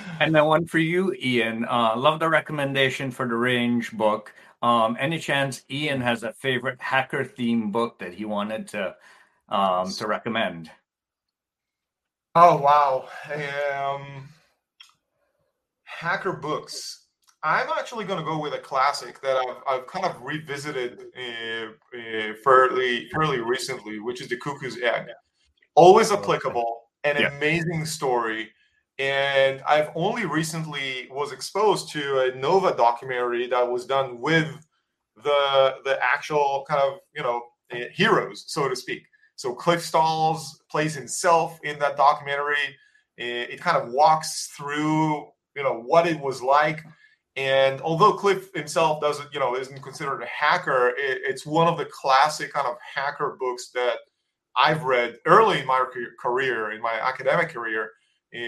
[0.19, 1.65] and then one for you, Ian.
[1.65, 4.33] Uh, love the recommendation for the range book.
[4.61, 8.95] Um, any chance Ian has a favorite hacker theme book that he wanted to
[9.49, 10.71] um, to recommend?
[12.33, 14.27] Oh wow, um,
[15.95, 17.05] hacker books.
[17.43, 21.97] I'm actually going to go with a classic that I've, I've kind of revisited uh,
[21.97, 25.07] uh, fairly fairly recently, which is the Cuckoo's Egg.
[25.75, 27.35] Always applicable, an yeah.
[27.35, 28.49] amazing story,
[28.97, 34.47] and I've only recently was exposed to a Nova documentary that was done with
[35.23, 39.03] the the actual kind of you know uh, heroes, so to speak.
[39.35, 40.39] So Cliff Stoll
[40.71, 42.75] plays himself in that documentary.
[43.17, 46.83] It, it kind of walks through you know what it was like
[47.35, 51.77] and although Cliff himself doesn't, you know, isn't considered a hacker, it, it's one of
[51.77, 53.97] the classic kind of hacker books that
[54.55, 55.85] I've read early in my
[56.19, 57.91] career, in my academic career.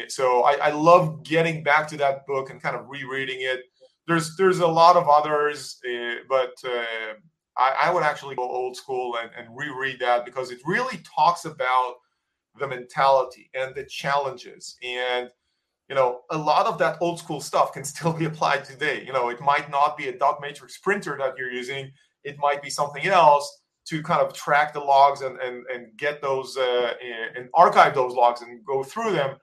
[0.08, 3.62] So I, I love getting back to that book and kind of rereading it.
[4.08, 7.14] There's there's a lot of others, uh, but uh,
[7.58, 11.44] I, I, would actually go old school and, and reread that because it really talks
[11.44, 11.96] about
[12.58, 15.30] the mentality and the challenges and
[15.90, 19.04] you know, a lot of that old school stuff can still be applied today.
[19.06, 21.92] You know, it might not be a dot matrix printer that you're using,
[22.24, 26.22] it might be something else to kind of track the logs and and, and get
[26.22, 26.94] those uh,
[27.36, 29.38] and archive those logs and go through them.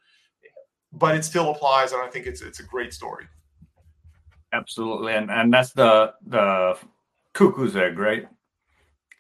[0.92, 3.26] But it still applies, and I think it's it's a great story.
[4.52, 6.76] Absolutely, and and that's the the
[7.33, 8.28] cuckoo's egg, right?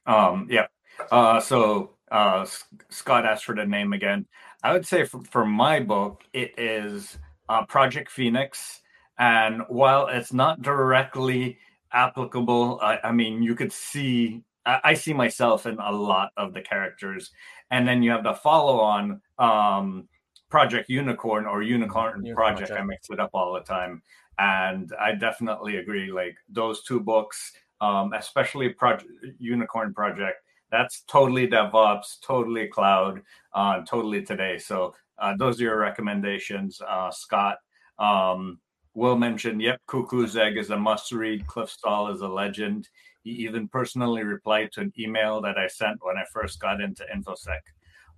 [0.06, 0.66] Um, yeah.
[1.10, 2.46] Uh, so uh,
[2.90, 4.26] Scott asked for the name again.
[4.64, 7.18] I would say for, for my book, it is
[7.50, 8.80] uh, Project Phoenix.
[9.18, 11.58] And while it's not directly
[11.92, 16.54] applicable, I, I mean, you could see, I, I, see myself in a lot of
[16.54, 17.30] the characters.
[17.70, 20.08] And then you have the follow on um,
[20.48, 22.68] Project Unicorn or Unicorn Project.
[22.68, 22.72] Project.
[22.72, 24.02] I mix it up all the time.
[24.38, 26.10] And I definitely agree.
[26.10, 30.38] Like those two books, um, especially Project Unicorn Project,
[30.74, 33.22] that's totally DevOps, totally cloud,
[33.54, 34.58] uh, totally today.
[34.58, 37.58] So uh, those are your recommendations, uh, Scott.
[38.00, 38.58] Um,
[38.94, 41.46] Will mentioned, yep, Cuckoo's Egg is a must read.
[41.46, 42.88] Cliff Stoll is a legend.
[43.22, 47.04] He even personally replied to an email that I sent when I first got into
[47.14, 47.60] InfoSec.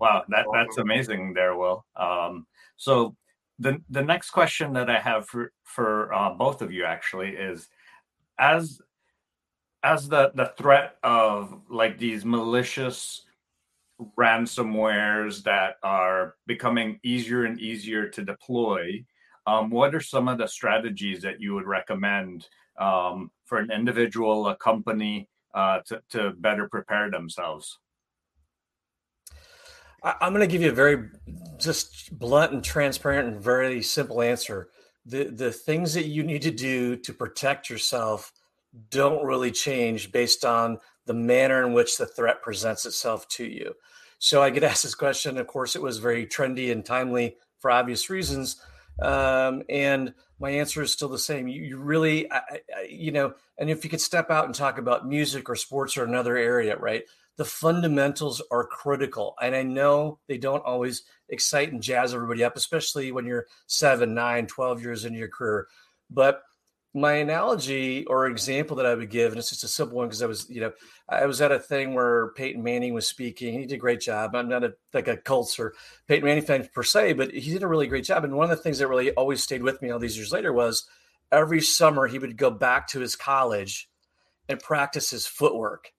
[0.00, 1.84] Wow, that, that's amazing there, Will.
[1.94, 3.16] Um, so
[3.58, 7.68] the, the next question that I have for, for uh, both of you actually is
[8.38, 8.80] as
[9.86, 13.22] as the the threat of like these malicious
[14.18, 19.02] ransomwares that are becoming easier and easier to deploy
[19.46, 24.48] um, what are some of the strategies that you would recommend um, for an individual
[24.48, 27.78] a company uh, to, to better prepare themselves?
[30.02, 31.08] I'm going to give you a very
[31.58, 34.68] just blunt and transparent and very simple answer.
[35.04, 38.32] The the things that you need to do to protect yourself
[38.90, 43.74] don't really change based on the manner in which the threat presents itself to you.
[44.18, 45.38] So I get asked this question.
[45.38, 48.60] Of course, it was very trendy and timely for obvious reasons.
[49.00, 51.48] Um, and my answer is still the same.
[51.48, 54.78] You, you really, I, I, you know, and if you could step out and talk
[54.78, 57.04] about music or sports or another area, right?
[57.36, 59.34] The fundamentals are critical.
[59.42, 64.14] And I know they don't always excite and jazz everybody up, especially when you're seven,
[64.14, 65.66] nine, 12 years into your career.
[66.10, 66.42] But
[66.96, 70.22] my analogy or example that I would give, and it's just a simple one because
[70.22, 70.72] I was, you know,
[71.06, 73.52] I was at a thing where Peyton Manning was speaking.
[73.52, 74.34] He did a great job.
[74.34, 75.74] I'm not a, like a Colts or
[76.08, 78.24] Peyton Manning fan per se, but he did a really great job.
[78.24, 80.54] And one of the things that really always stayed with me all these years later
[80.54, 80.88] was
[81.30, 83.90] every summer he would go back to his college
[84.48, 85.92] and practice his footwork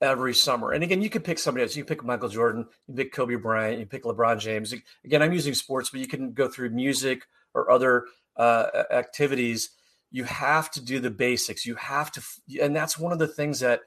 [0.00, 0.72] every summer.
[0.72, 1.76] And again, you could pick somebody else.
[1.76, 4.74] You pick Michael Jordan, you pick Kobe Bryant, you pick LeBron James.
[5.04, 8.06] Again, I'm using sports, but you can go through music or other
[8.38, 9.70] uh, activities
[10.12, 11.66] you have to do the basics.
[11.66, 12.22] You have to,
[12.60, 13.80] and that's one of the things that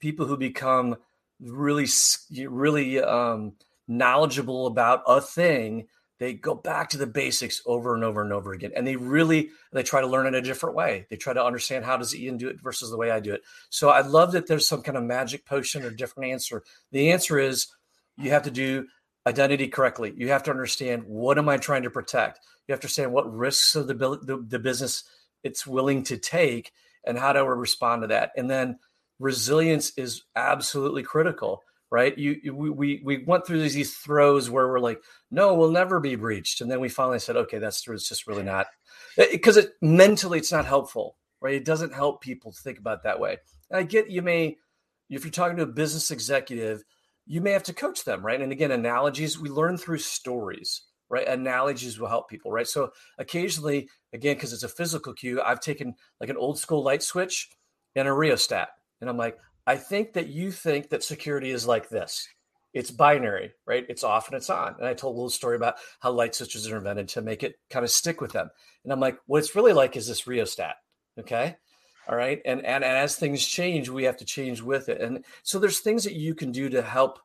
[0.00, 0.96] people who become
[1.38, 1.86] really,
[2.48, 3.52] really um,
[3.86, 5.86] knowledgeable about a thing,
[6.18, 9.50] they go back to the basics over and over and over again, and they really
[9.70, 11.06] they try to learn in a different way.
[11.10, 13.42] They try to understand how does Ian do it versus the way I do it.
[13.68, 16.62] So I love that there's some kind of magic potion or different answer.
[16.90, 17.66] The answer is
[18.16, 18.86] you have to do
[19.26, 20.14] identity correctly.
[20.16, 22.40] You have to understand what am I trying to protect.
[22.66, 25.04] You have to understand what risks of the, the, the business
[25.46, 26.72] it's willing to take
[27.04, 28.32] and how do we respond to that?
[28.36, 28.78] And then
[29.18, 32.16] resilience is absolutely critical right?
[32.18, 36.00] You, you we we went through these these throws where we're like no we'll never
[36.00, 36.60] be breached.
[36.60, 38.66] And then we finally said okay that's true it's just really not
[39.18, 41.54] eh, because it, it mentally it's not helpful right?
[41.54, 43.38] It doesn't help people to think about that way.
[43.70, 44.56] And i get you may
[45.08, 46.82] if you're talking to a business executive
[47.28, 48.40] you may have to coach them right?
[48.40, 51.26] And again analogies we learn through stories right?
[51.26, 52.66] Analogies will help people, right?
[52.66, 57.02] So occasionally, again, because it's a physical cue, I've taken like an old school light
[57.02, 57.48] switch
[57.94, 58.68] and a rheostat.
[59.00, 62.28] And I'm like, I think that you think that security is like this.
[62.72, 63.86] It's binary, right?
[63.88, 64.74] It's off and it's on.
[64.78, 67.56] And I told a little story about how light switches are invented to make it
[67.70, 68.50] kind of stick with them.
[68.84, 70.76] And I'm like, what it's really like is this rheostat.
[71.18, 71.56] Okay.
[72.08, 72.40] All right.
[72.44, 75.00] And, and, and as things change, we have to change with it.
[75.00, 77.18] And so there's things that you can do to help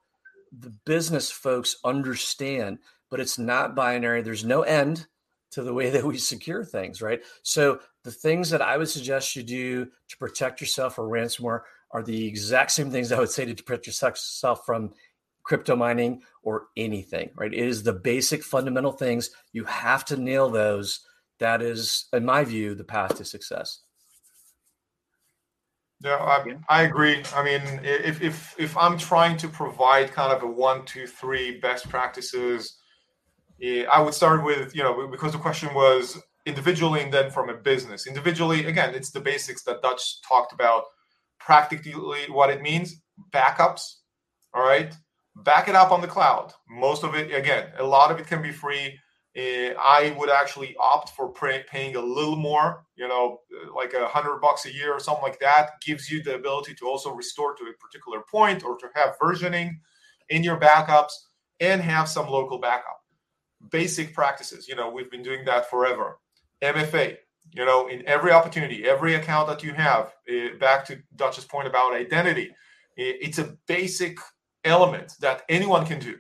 [0.58, 2.80] the business folks understand,
[3.12, 4.24] but it's not binary.
[4.24, 5.06] There's no end
[5.52, 7.22] to the way that we secure things, right?
[7.44, 12.02] So the things that I would suggest you do to protect yourself from ransomware are
[12.02, 14.94] the exact same things I would say to protect yourself from
[15.44, 17.54] crypto mining or anything, right?
[17.54, 19.32] It is the basic fundamental things.
[19.52, 21.02] You have to nail those.
[21.40, 23.82] That is, in my view, the path to success.
[26.04, 27.24] Yeah, I, I agree.
[27.36, 31.60] I mean, if, if if I'm trying to provide kind of a one, two, three
[31.60, 32.78] best practices,
[33.62, 37.54] I would start with you know because the question was individually and then from a
[37.54, 38.08] business.
[38.08, 40.86] Individually, again, it's the basics that Dutch talked about.
[41.40, 41.94] Practically,
[42.30, 43.02] what it means:
[43.34, 43.82] backups.
[44.54, 44.94] All right,
[45.38, 46.54] back it up on the cloud.
[46.70, 49.00] Most of it, again, a lot of it can be free.
[49.38, 53.40] Uh, I would actually opt for pay, paying a little more, you know,
[53.74, 55.72] like a hundred bucks a year or something like that.
[55.86, 59.72] Gives you the ability to also restore to a particular point or to have versioning
[60.30, 61.14] in your backups
[61.62, 63.01] and have some local backup.
[63.72, 66.18] Basic practices, you know, we've been doing that forever.
[66.62, 67.18] MFA,
[67.54, 71.68] you know, in every opportunity, every account that you have, uh, back to Dutch's point
[71.68, 72.54] about identity,
[72.98, 74.18] it's a basic
[74.64, 76.18] element that anyone can do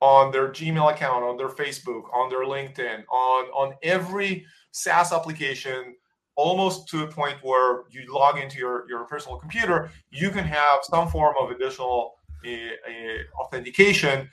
[0.00, 5.94] on their Gmail account, on their Facebook, on their LinkedIn, on, on every SaaS application,
[6.36, 10.80] almost to a point where you log into your, your personal computer, you can have
[10.82, 12.14] some form of additional
[12.44, 14.28] uh, uh, authentication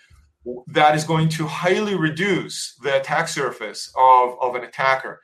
[0.67, 5.21] that is going to highly reduce the attack surface of, of an attacker.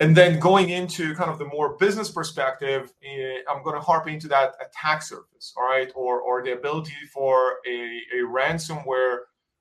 [0.00, 4.08] And then going into kind of the more business perspective, uh, I'm going to harp
[4.08, 9.18] into that attack surface, all right, or, or the ability for a, a ransomware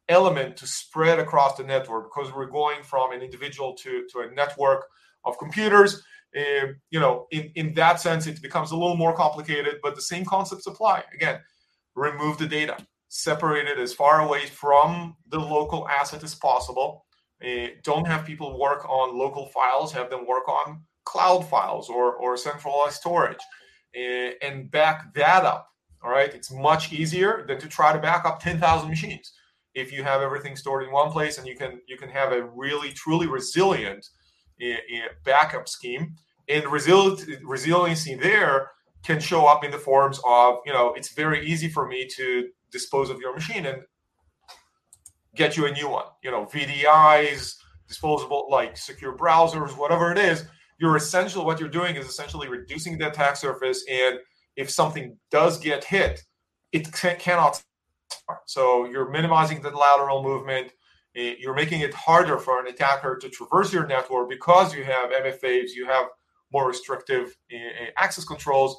[0.10, 4.32] element to spread across the network because we're going from an individual to, to a
[4.32, 4.86] network
[5.26, 6.02] of computers.
[6.36, 10.02] Uh, you know, in, in that sense, it becomes a little more complicated, but the
[10.02, 11.04] same concepts apply.
[11.14, 11.40] Again,
[11.96, 12.78] remove the data,
[13.12, 17.06] separate it as far away from the local asset as possible.
[17.44, 22.14] Uh, don't have people work on local files, have them work on cloud files or,
[22.14, 23.42] or centralized storage
[23.98, 25.68] uh, and back that up.
[26.02, 26.34] All right.
[26.34, 29.34] It's much easier than to try to back up 10,000 machines
[29.76, 32.44] if you have everything stored in one place and you can you can have a
[32.56, 34.06] really truly resilient
[34.62, 34.76] uh,
[35.24, 36.16] backup scheme
[36.50, 38.72] and resil- resiliency there
[39.04, 42.50] can show up in the forms of you know it's very easy for me to
[42.72, 43.82] dispose of your machine and
[45.36, 47.56] get you a new one you know vdis
[47.88, 50.46] disposable like secure browsers whatever it is
[50.80, 51.46] you're essential.
[51.46, 54.18] what you're doing is essentially reducing the attack surface and
[54.56, 56.22] if something does get hit
[56.72, 57.62] it can, cannot
[58.46, 60.72] so you're minimizing the lateral movement.
[61.16, 65.12] Eh, you're making it harder for an attacker to traverse your network because you have
[65.12, 66.06] MFAs, you have
[66.52, 68.78] more restrictive eh, eh, access controls.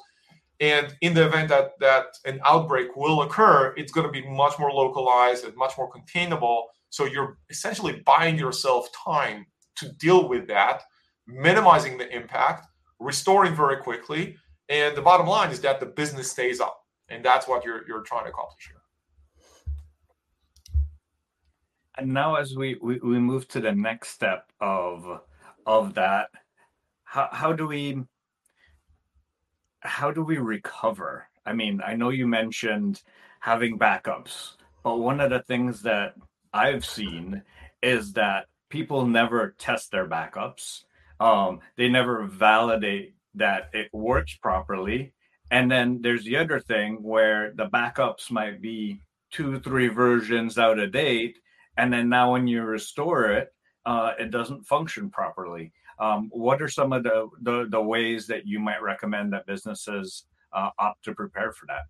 [0.59, 4.57] And in the event that, that an outbreak will occur, it's going to be much
[4.59, 6.67] more localized and much more containable.
[6.89, 9.45] So you're essentially buying yourself time
[9.77, 10.83] to deal with that,
[11.27, 12.67] minimizing the impact,
[12.99, 14.37] restoring very quickly.
[14.69, 16.79] And the bottom line is that the business stays up.
[17.09, 18.83] And that's what you're, you're trying to accomplish here.
[21.97, 25.21] And now, as we, we, we move to the next step of
[25.65, 26.29] of that,
[27.03, 28.01] how how do we
[29.83, 31.27] how do we recover?
[31.45, 33.01] I mean, I know you mentioned
[33.39, 36.15] having backups, but one of the things that
[36.53, 37.43] I've seen
[37.81, 40.83] is that people never test their backups.
[41.19, 45.13] Um, they never validate that it works properly.
[45.51, 50.79] And then there's the other thing where the backups might be two, three versions out
[50.79, 51.37] of date
[51.77, 53.53] and then now when you restore it,
[53.85, 55.71] uh, it doesn't function properly.
[55.99, 60.25] Um, what are some of the, the, the ways that you might recommend that businesses
[60.51, 61.83] uh, opt to prepare for that?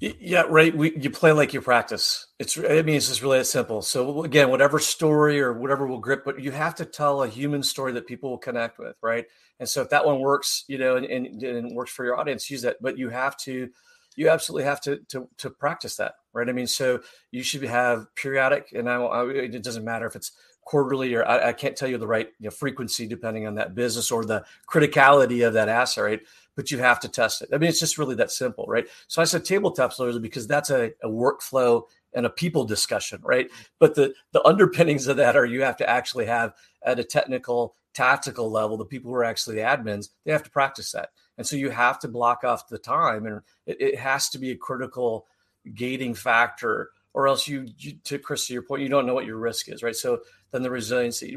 [0.00, 0.76] Yeah, right.
[0.76, 2.26] We, you play like you practice.
[2.38, 3.80] It's I mean it's just really that simple.
[3.80, 7.62] So again, whatever story or whatever will grip, but you have to tell a human
[7.62, 9.24] story that people will connect with, right?
[9.60, 12.50] And so if that one works, you know, and, and, and works for your audience,
[12.50, 12.76] use that.
[12.82, 13.70] But you have to
[14.16, 16.48] you absolutely have to to to practice that, right?
[16.48, 20.32] I mean, so you should have periodic, and I, I it doesn't matter if it's
[20.64, 23.74] quarterly or I, I, can't tell you the right you know, frequency depending on that
[23.74, 26.20] business or the criticality of that asset, right?
[26.56, 27.50] But you have to test it.
[27.52, 28.86] I mean, it's just really that simple, right?
[29.08, 31.82] So I said tabletops because that's a, a workflow
[32.14, 33.50] and a people discussion, right?
[33.78, 36.54] But the the underpinnings of that are you have to actually have
[36.84, 40.50] at a technical, tactical level, the people who are actually the admins, they have to
[40.50, 41.10] practice that.
[41.36, 44.52] And so you have to block off the time, and it, it has to be
[44.52, 45.26] a critical
[45.74, 49.26] gating factor, or else you, you, to Chris, to your point, you don't know what
[49.26, 49.96] your risk is, right?
[49.96, 51.36] So then the resiliency.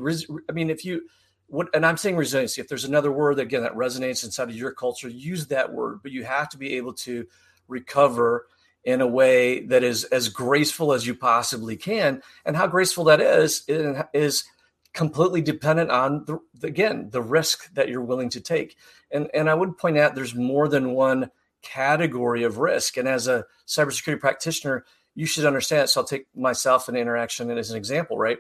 [0.49, 1.03] I mean, if you
[1.47, 4.71] what and i'm saying resiliency if there's another word again that resonates inside of your
[4.71, 7.25] culture use that word but you have to be able to
[7.67, 8.47] recover
[8.83, 13.21] in a way that is as graceful as you possibly can and how graceful that
[13.21, 13.63] is
[14.13, 14.43] is
[14.93, 18.77] completely dependent on the, again the risk that you're willing to take
[19.11, 21.29] and and i would point out there's more than one
[21.67, 26.87] category of risk and as a cybersecurity practitioner you should understand so i'll take myself
[26.87, 28.37] and interaction as an example right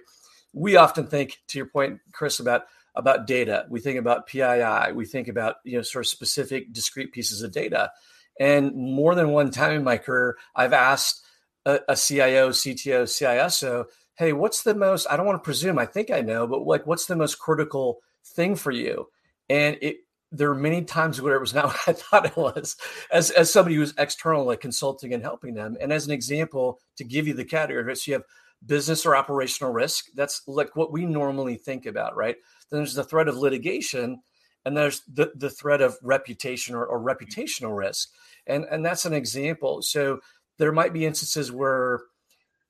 [0.53, 2.63] we often think to your point chris about
[2.97, 3.65] about data.
[3.69, 4.91] We think about PII.
[4.93, 7.91] We think about you know sort of specific discrete pieces of data.
[8.39, 11.23] And more than one time in my career, I've asked
[11.65, 15.07] a, a CIO, CTO, CISO, "Hey, what's the most?
[15.09, 15.79] I don't want to presume.
[15.79, 19.07] I think I know, but like, what's the most critical thing for you?"
[19.47, 19.97] And it
[20.31, 22.75] there are many times where it was not what I thought it was,
[23.11, 25.77] as as somebody who's external, like consulting and helping them.
[25.79, 28.23] And as an example, to give you the category, so you have
[28.65, 30.05] business or operational risk.
[30.15, 32.35] That's like what we normally think about, right?
[32.69, 34.21] Then there's the threat of litigation,
[34.65, 38.09] and there's the, the threat of reputation or, or reputational risk.
[38.47, 39.81] And, and that's an example.
[39.81, 40.19] So
[40.57, 42.01] there might be instances where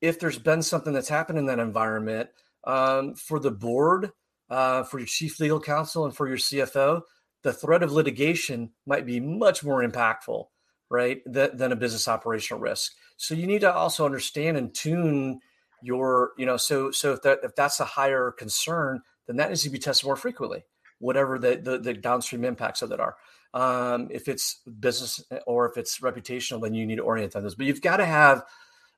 [0.01, 2.29] if there's been something that's happened in that environment,
[2.65, 4.11] um, for the board,
[4.49, 7.01] uh, for your chief legal counsel, and for your CFO,
[7.47, 10.47] the threat of litigation might be much more impactful,
[10.89, 12.91] right, than, than a business operational risk.
[13.15, 15.39] So you need to also understand and tune
[15.81, 19.63] your, you know, so so if that if that's a higher concern, then that needs
[19.63, 20.65] to be tested more frequently,
[20.99, 23.15] whatever the, the, the downstream impacts of that are.
[23.53, 27.55] Um, if it's business or if it's reputational, then you need to orient on this.
[27.55, 28.43] But you've got to have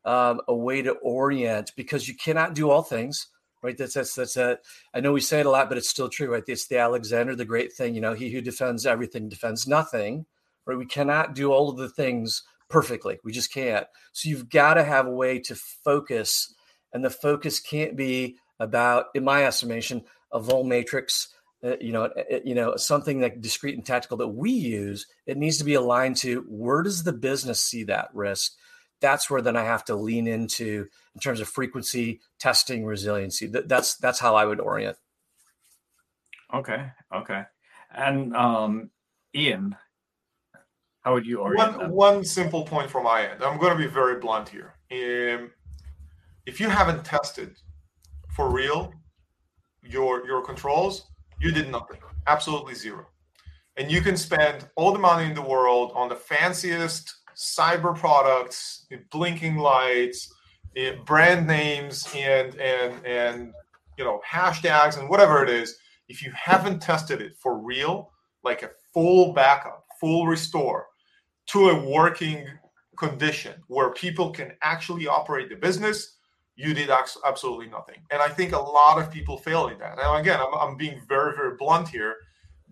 [0.05, 3.27] um, a way to orient because you cannot do all things,
[3.61, 3.77] right?
[3.77, 4.59] That's that's that's a.
[4.93, 6.43] I know we say it a lot, but it's still true, right?
[6.47, 7.95] It's the Alexander the Great thing.
[7.95, 10.25] You know, he who defends everything defends nothing,
[10.65, 10.77] right?
[10.77, 13.19] We cannot do all of the things perfectly.
[13.23, 13.87] We just can't.
[14.13, 16.53] So you've got to have a way to focus,
[16.93, 21.33] and the focus can't be about, in my estimation, a vol matrix,
[21.63, 25.37] uh, you know, uh, you know, something that discrete and tactical that we use, it
[25.37, 28.53] needs to be aligned to where does the business see that risk?
[29.01, 33.47] That's where then I have to lean into in terms of frequency, testing, resiliency.
[33.47, 34.97] That's that's how I would orient.
[36.53, 37.43] Okay, okay,
[37.91, 38.89] and um,
[39.35, 39.75] Ian,
[41.01, 41.77] how would you orient?
[41.77, 43.43] One, one simple point from my end.
[43.43, 44.75] I'm going to be very blunt here.
[44.91, 45.51] Um,
[46.45, 47.55] if you haven't tested
[48.35, 48.93] for real,
[49.83, 51.07] your your controls,
[51.39, 53.05] you did nothing, absolutely zero.
[53.77, 58.85] And you can spend all the money in the world on the fanciest cyber products,
[59.11, 60.33] blinking lights,
[60.75, 63.53] eh, brand names, and and and
[63.97, 65.77] you know hashtags and whatever it is.
[66.07, 68.11] If you haven't tested it for real,
[68.43, 70.87] like a full backup, full restore
[71.47, 72.45] to a working
[72.97, 76.17] condition where people can actually operate the business
[76.59, 77.95] you did absolutely nothing.
[78.11, 79.95] And I think a lot of people fail in that.
[79.95, 82.17] Now, again, I'm, I'm being very, very blunt here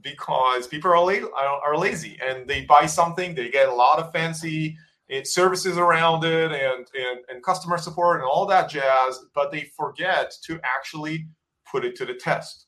[0.02, 4.12] because people are, la- are lazy and they buy something, they get a lot of
[4.12, 4.78] fancy
[5.10, 9.72] eh, services around it and, and, and customer support and all that jazz, but they
[9.76, 11.28] forget to actually
[11.70, 12.68] put it to the test.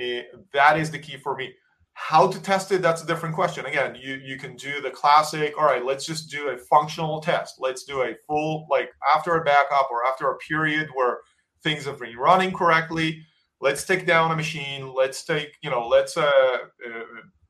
[0.00, 0.22] Uh,
[0.52, 1.52] that is the key for me.
[1.94, 3.66] How to test it, that's a different question.
[3.66, 7.56] Again, you, you can do the classic, all right, let's just do a functional test.
[7.58, 11.18] Let's do a full, like after a backup or after a period where
[11.62, 13.22] things have been running correctly.
[13.62, 14.92] Let's take down a machine.
[14.92, 17.04] Let's take, you know, let's, uh, uh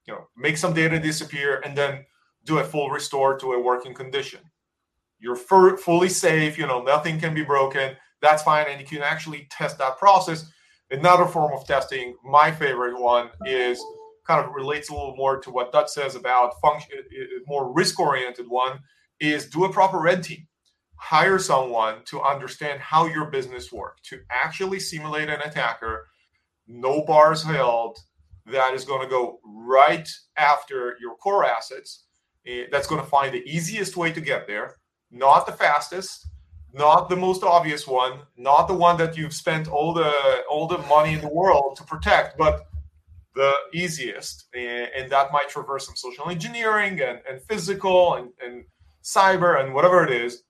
[0.07, 2.05] you know, make some data disappear and then
[2.45, 4.41] do a full restore to a working condition.
[5.19, 7.97] You're fully safe, you know, nothing can be broken.
[8.21, 8.67] That's fine.
[8.69, 10.51] And you can actually test that process.
[10.91, 13.83] Another form of testing, my favorite one is
[14.27, 16.99] kind of relates a little more to what Dutch says about function,
[17.47, 18.79] more risk oriented one
[19.19, 20.47] is do a proper red team.
[21.03, 26.07] Hire someone to understand how your business works, to actually simulate an attacker,
[26.69, 27.99] no bars held,
[28.47, 32.05] that is going to go right after your core assets.
[32.47, 34.77] Eh, that's going to find the easiest way to get there,
[35.11, 36.29] not the fastest,
[36.73, 40.13] not the most obvious one, not the one that you've spent all the
[40.49, 42.67] all the money in the world to protect, but
[43.35, 44.47] the easiest.
[44.55, 48.65] And that might traverse some social engineering and, and physical and, and
[49.03, 50.43] cyber and whatever it is.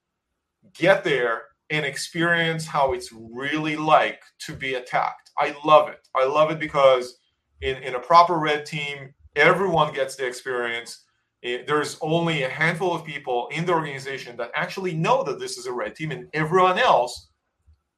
[0.74, 5.30] Get there and experience how it's really like to be attacked.
[5.38, 6.06] I love it.
[6.14, 7.18] I love it because
[7.60, 11.04] in, in a proper red team, everyone gets the experience.
[11.42, 15.58] It, there's only a handful of people in the organization that actually know that this
[15.58, 17.30] is a red team, and everyone else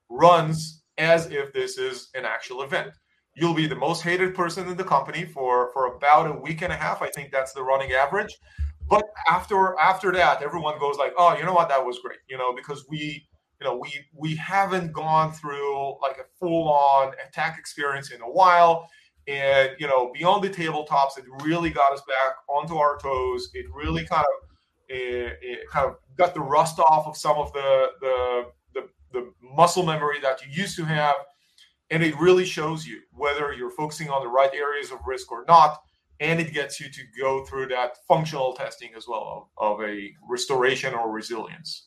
[0.09, 2.93] runs as if this is an actual event
[3.35, 6.73] you'll be the most hated person in the company for for about a week and
[6.73, 8.39] a half i think that's the running average
[8.89, 11.69] but after after that everyone goes like oh you know what?
[11.69, 13.27] That was great you know because we
[13.61, 18.31] you know we we haven't gone through like a full on attack experience in a
[18.31, 18.89] while.
[19.27, 23.51] And you know beyond the tabletops it really got us back onto our toes.
[23.55, 24.49] It really kind of
[24.89, 29.33] it, it kind of got the rust off of some of the, the the the
[29.43, 31.15] muscle memory that you used to have.
[31.91, 35.45] And it really shows you whether you're focusing on the right areas of risk or
[35.47, 35.79] not
[36.21, 40.11] and it gets you to go through that functional testing as well of, of a
[40.29, 41.87] restoration or resilience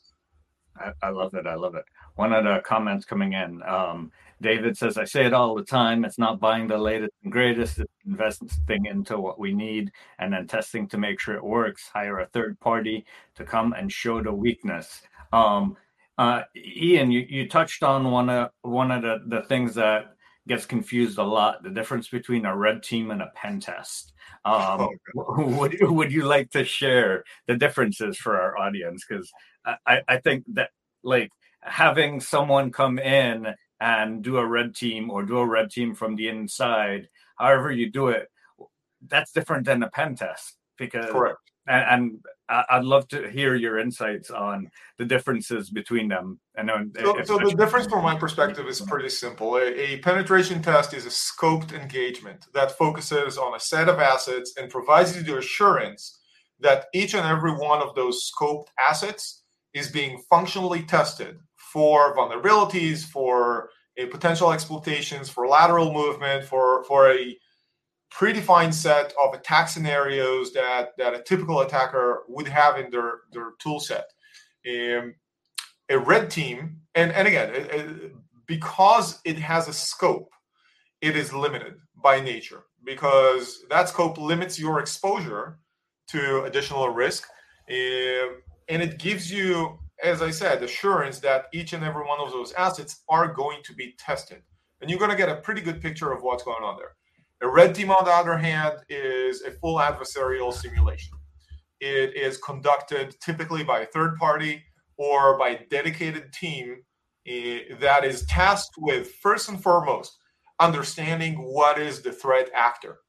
[0.77, 4.11] I, I, love it i love it one of the comments coming in um,
[4.41, 6.05] David says, I say it all the time.
[6.05, 10.45] It's not buying the latest and greatest, it's investing into what we need and then
[10.45, 11.89] testing to make sure it works.
[11.91, 13.05] Hire a third party
[13.35, 15.01] to come and show the weakness.
[15.33, 15.75] Um,
[16.17, 20.15] uh, Ian, you, you touched on one of one of the, the things that
[20.47, 24.13] gets confused a lot: the difference between a red team and a pen test.
[24.45, 29.05] Um, oh, would would you like to share the differences for our audience?
[29.07, 29.31] Because
[29.85, 30.69] I, I think that
[31.03, 31.29] like
[31.61, 33.47] having someone come in
[33.79, 37.91] and do a red team or do a red team from the inside, however you
[37.91, 38.27] do it,
[39.07, 41.37] that's different than a pen test because correct.
[41.67, 46.39] And, and I'd love to hear your insights on the differences between them.
[46.55, 49.57] And so, so the difference from my perspective is pretty simple.
[49.57, 54.53] A, a, penetration test is a scoped engagement that focuses on a set of assets
[54.57, 56.19] and provides you the assurance
[56.59, 59.43] that each and every one of those scoped assets
[59.73, 61.37] is being functionally tested
[61.73, 67.37] for vulnerabilities, for a potential exploitations, for lateral movement, for for a
[68.17, 73.51] predefined set of attack scenarios that that a typical attacker would have in their their
[73.59, 74.05] tool set.
[74.67, 75.13] Um,
[75.89, 78.15] a red team, and and again, it, it,
[78.47, 80.29] because it has a scope,
[81.01, 85.59] it is limited by nature because that scope limits your exposure
[86.07, 87.27] to additional risk,
[87.69, 92.31] um, and it gives you as I said, assurance that each and every one of
[92.31, 94.43] those assets are going to be tested.
[94.79, 96.96] And you're going to get a pretty good picture of what's going on there.
[97.41, 101.17] A red team, on the other hand, is a full adversarial simulation.
[101.79, 104.63] It is conducted typically by a third party
[104.97, 106.77] or by a dedicated team
[107.27, 110.17] uh, that is tasked with, first and foremost,
[110.59, 112.99] understanding what is the threat actor.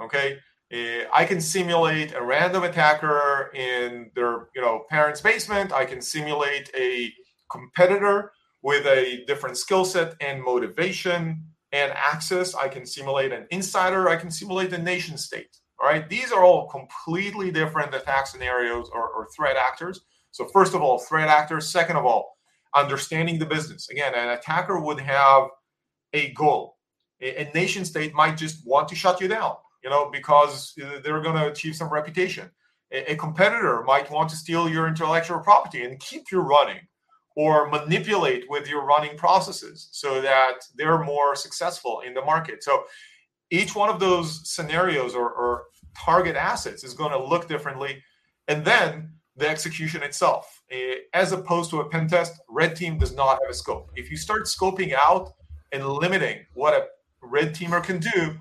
[0.00, 0.38] Okay.
[0.72, 5.72] Uh, I can simulate a random attacker in their you know parents' basement.
[5.72, 7.12] I can simulate a
[7.50, 12.54] competitor with a different skill set and motivation and access.
[12.54, 14.08] I can simulate an insider.
[14.08, 15.56] I can simulate a nation state.
[15.80, 20.00] All right, these are all completely different attack scenarios or, or threat actors.
[20.30, 21.68] So first of all, threat actors.
[21.68, 22.36] Second of all,
[22.74, 23.88] understanding the business.
[23.90, 25.48] Again, an attacker would have
[26.12, 26.76] a goal.
[27.20, 31.00] A, a nation state might just want to shut you down you know, because uh,
[31.02, 32.50] they're going to achieve some reputation.
[32.92, 36.80] A, a competitor might want to steal your intellectual property and keep you running
[37.36, 42.62] or manipulate with your running processes so that they're more successful in the market.
[42.62, 42.84] So
[43.50, 45.64] each one of those scenarios or, or
[45.96, 48.02] target assets is going to look differently.
[48.48, 53.14] And then the execution itself, eh, as opposed to a pen test, red team does
[53.14, 53.90] not have a scope.
[53.94, 55.32] If you start scoping out
[55.72, 56.86] and limiting what a
[57.22, 58.36] red teamer can do,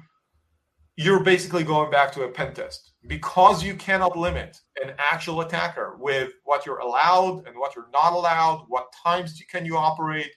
[1.01, 2.93] you're basically going back to a pen test.
[3.07, 8.13] Because you cannot limit an actual attacker with what you're allowed and what you're not
[8.13, 10.29] allowed what times can you operate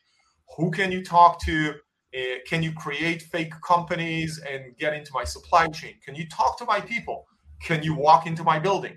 [0.57, 1.75] who can you talk to
[2.17, 5.95] uh, can you create fake companies and get into my supply chain?
[6.05, 7.27] Can you talk to my people?
[7.61, 8.97] Can you walk into my building?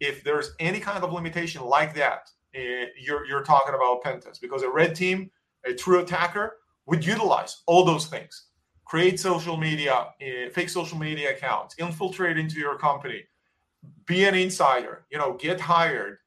[0.00, 4.40] If there's any kind of limitation like that uh, you're, you're talking about pen test.
[4.40, 5.30] Because a red team
[5.66, 6.56] a true attacker
[6.86, 8.46] would utilize all those things
[8.92, 13.22] create social media, uh, fake social media accounts, infiltrate into your company,
[14.04, 16.18] be an insider, you know, get hired,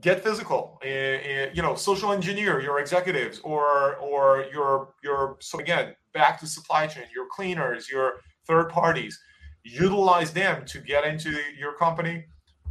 [0.00, 5.58] get physical, uh, uh, you know, social engineer your executives or or your your so
[5.58, 9.18] again back to supply chain, your cleaners, your third parties,
[9.64, 12.26] utilize them to get into your company.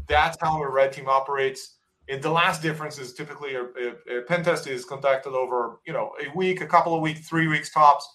[0.07, 1.61] That's how a red team operates.
[2.09, 5.91] And the last difference is typically a, a, a pen test is conducted over, you
[5.91, 8.07] know, a week, a couple of weeks, three weeks tops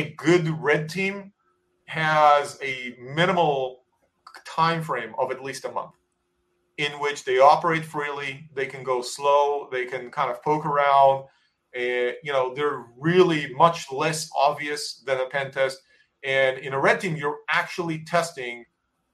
[0.00, 1.32] a good red team
[1.86, 3.82] has a minimal
[4.46, 5.94] time frame of at least a month
[6.78, 11.24] in which they operate freely they can go slow they can kind of poke around
[11.76, 15.78] uh, you know they're really much less obvious than a pen test.
[16.24, 18.64] And in a red team you're actually testing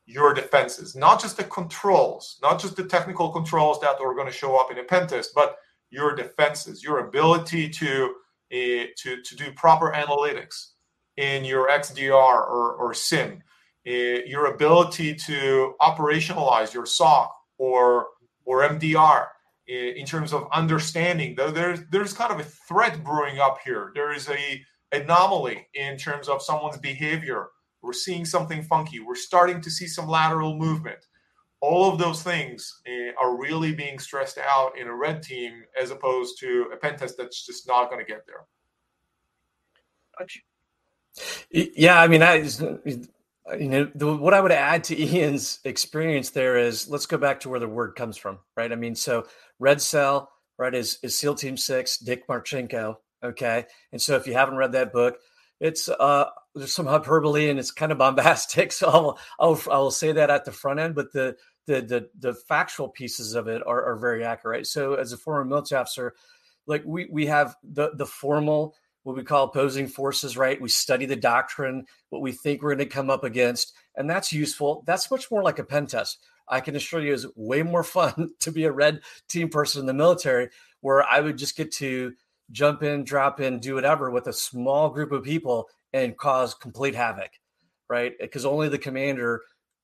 [0.07, 4.33] your defenses not just the controls not just the technical controls that are going to
[4.33, 5.57] show up in a pen test but
[5.91, 8.15] your defenses your ability to
[8.53, 10.75] uh, to, to do proper analytics
[11.17, 13.43] in your XDR or, or SIEM,
[13.87, 18.09] uh, your ability to operationalize your SOC or,
[18.45, 21.35] or MDR uh, in terms of understanding.
[21.37, 23.93] There's, there's kind of a threat brewing up here.
[23.95, 24.61] There is a,
[24.93, 27.49] anomaly in terms of someone's behavior.
[27.83, 29.01] We're seeing something funky.
[29.01, 30.99] We're starting to see some lateral movement.
[31.61, 35.91] All of those things uh, are really being stressed out in a red team as
[35.91, 38.47] opposed to a pen test that's just not going to get there.
[41.51, 42.37] Yeah, I mean, I,
[43.59, 47.41] you know, the, what I would add to Ian's experience there is let's go back
[47.41, 48.73] to where the word comes from, right?
[48.73, 49.27] I mean, so
[49.59, 53.67] Red Cell, right, is, is SEAL Team Six, Dick Marcinko, okay?
[53.93, 55.19] And so if you haven't read that book,
[55.61, 60.13] it's uh there's some hyperbole and it's kind of bombastic, so I'll I'll, I'll say
[60.13, 61.37] that at the front end, but the
[61.67, 64.67] the the, the factual pieces of it are, are very accurate.
[64.67, 66.15] So as a former military officer,
[66.67, 68.75] like we we have the the formal
[69.07, 70.61] what we call opposing forces, right?
[70.61, 74.33] We study the doctrine, what we think we're going to come up against, and that's
[74.33, 74.83] useful.
[74.85, 76.19] That's much more like a pen test.
[76.49, 79.87] I can assure you is way more fun to be a red team person in
[79.87, 80.49] the military
[80.81, 82.15] where I would just get to
[82.51, 86.97] jump in, drop in, do whatever with a small group of people and cause complete
[86.97, 87.31] havoc,
[87.89, 88.15] right?
[88.21, 89.43] Because only the commander,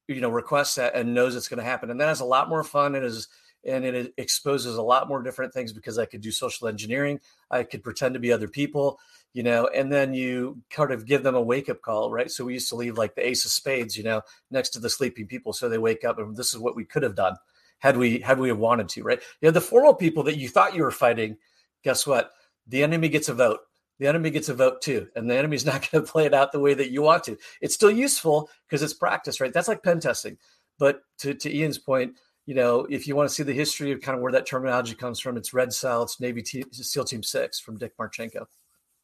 [0.08, 1.92] you know, requests that and knows it's going to happen.
[1.92, 3.28] And that is a lot more fun and is
[3.64, 7.20] and it exposes a lot more different things because I could do social engineering.
[7.50, 8.98] I could pretend to be other people,
[9.32, 12.30] you know, and then you kind of give them a wake up call, right?
[12.30, 14.90] So we used to leave like the ace of spades, you know, next to the
[14.90, 15.52] sleeping people.
[15.52, 17.36] So they wake up and this is what we could have done
[17.78, 19.20] had we had we wanted to, right?
[19.40, 21.36] You know, the formal people that you thought you were fighting,
[21.82, 22.30] guess what?
[22.68, 23.60] The enemy gets a vote.
[23.98, 26.52] The enemy gets a vote too, and the enemy's not going to play it out
[26.52, 27.36] the way that you want to.
[27.60, 29.52] It's still useful because it's practice, right?
[29.52, 30.38] That's like pen testing.
[30.78, 32.16] But to, to Ian's point,
[32.46, 34.94] you know, if you want to see the history of kind of where that terminology
[34.94, 38.46] comes from, it's Red Cell, it's Navy T- SEAL Team Six from Dick Marcinko.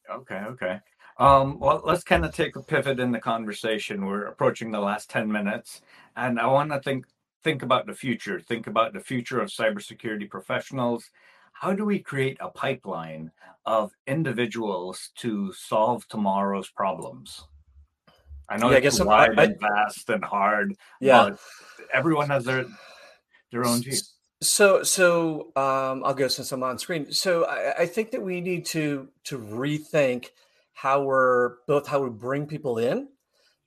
[0.09, 0.79] Okay, okay.
[1.17, 4.05] Um, well, let's kind of take a pivot in the conversation.
[4.05, 5.81] We're approaching the last ten minutes,
[6.15, 7.05] and I want to think
[7.43, 8.39] think about the future.
[8.39, 11.09] Think about the future of cybersecurity professionals.
[11.53, 13.31] How do we create a pipeline
[13.65, 17.45] of individuals to solve tomorrow's problems?
[18.47, 20.75] I know yeah, it's I wide I, and vast and hard.
[21.01, 21.31] Yeah,
[21.93, 22.65] everyone has their
[23.51, 23.83] their own.
[24.41, 27.11] So, so um, I'll go since I'm on screen.
[27.11, 30.27] So, I, I think that we need to to rethink
[30.73, 33.09] how we're both how we bring people in,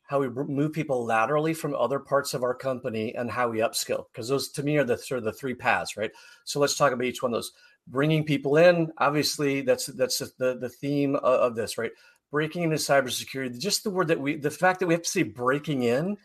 [0.04, 4.06] how we move people laterally from other parts of our company, and how we upskill.
[4.12, 6.10] Because those, to me, are the sort of the three paths, right?
[6.44, 7.52] So, let's talk about each one of those.
[7.88, 11.90] Bringing people in, obviously, that's that's the the theme of, of this, right?
[12.30, 13.58] Breaking into cybersecurity.
[13.58, 16.16] Just the word that we, the fact that we have to say breaking in,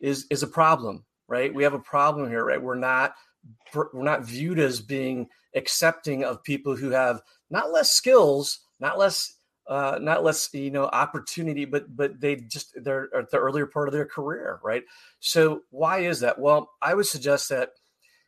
[0.00, 1.52] is is a problem right?
[1.54, 2.62] We have a problem here, right?
[2.62, 3.14] We're not
[3.74, 7.20] we're not viewed as being accepting of people who have
[7.50, 12.74] not less skills, not less uh, not less you know opportunity, but but they just
[12.82, 14.82] they're at the earlier part of their career, right?
[15.20, 16.38] So why is that?
[16.38, 17.70] Well, I would suggest that.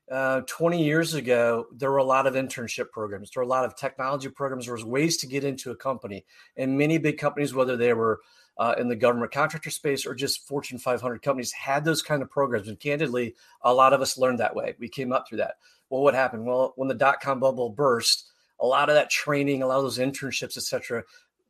[0.09, 3.28] Uh, 20 years ago, there were a lot of internship programs.
[3.28, 4.66] There were a lot of technology programs.
[4.66, 6.24] There was ways to get into a company,
[6.57, 8.20] and many big companies, whether they were
[8.59, 12.30] uh, in the government contractor space or just Fortune 500 companies had those kind of
[12.30, 12.68] programs.
[12.68, 14.74] And candidly, a lot of us learned that way.
[14.78, 15.57] We came up through that.
[15.90, 16.46] Well, what happened?
[16.46, 19.84] Well, when the dot com bubble burst, a lot of that training, a lot of
[19.84, 21.04] those internships, et cetera,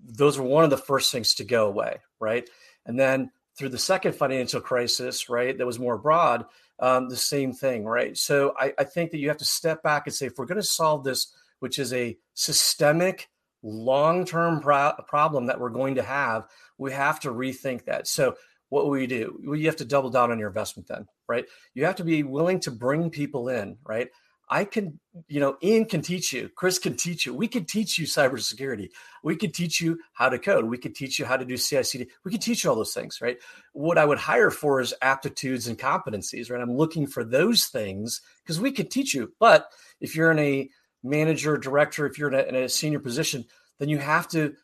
[0.05, 2.49] those were one of the first things to go away, right?
[2.85, 6.45] And then through the second financial crisis, right, that was more broad,
[6.79, 8.17] um, the same thing, right?
[8.17, 10.61] So I, I think that you have to step back and say, if we're going
[10.61, 13.31] to solve this, which is a systemic,
[13.63, 16.47] long term pro- problem that we're going to have,
[16.79, 18.07] we have to rethink that.
[18.07, 18.37] So
[18.69, 19.39] what will we do?
[19.45, 21.47] Well, you have to double down on your investment then, right?
[21.75, 24.09] You have to be willing to bring people in, right?
[24.49, 27.35] I can, you know, Ian can teach you, Chris can teach you.
[27.35, 28.91] We can teach you cybersecurity.
[29.25, 30.67] We can teach you how to code.
[30.67, 32.07] We can teach you how to do CI/CD.
[32.25, 33.39] We can teach you all those things, right?
[33.73, 36.61] What I would hire for is aptitudes and competencies, right?
[36.61, 39.33] I'm looking for those things because we can teach you.
[39.41, 39.67] But
[40.01, 40.71] if you're in a
[41.03, 43.45] manager, director, if you're in a, in a senior position,
[43.81, 44.55] then you have to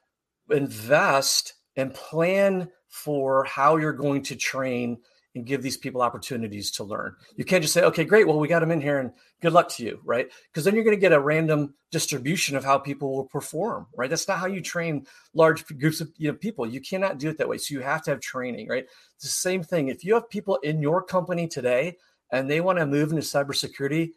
[0.49, 4.99] invest and plan for how you're going to train
[5.35, 7.17] and give these people opportunities to learn.
[7.37, 9.71] You can't just say, okay, great, well, we got them in here and good luck
[9.71, 10.31] to you, right?
[10.51, 14.11] Because then you're going to get a random distribution of how people will perform, right?
[14.11, 16.67] That's not how you train large groups of you know, people.
[16.67, 17.59] You cannot do it that way.
[17.59, 18.85] So you have to have training, right?
[19.17, 19.89] It's the same thing.
[19.89, 21.97] If you have people in your company today
[22.31, 24.13] and they want to move into cybersecurity,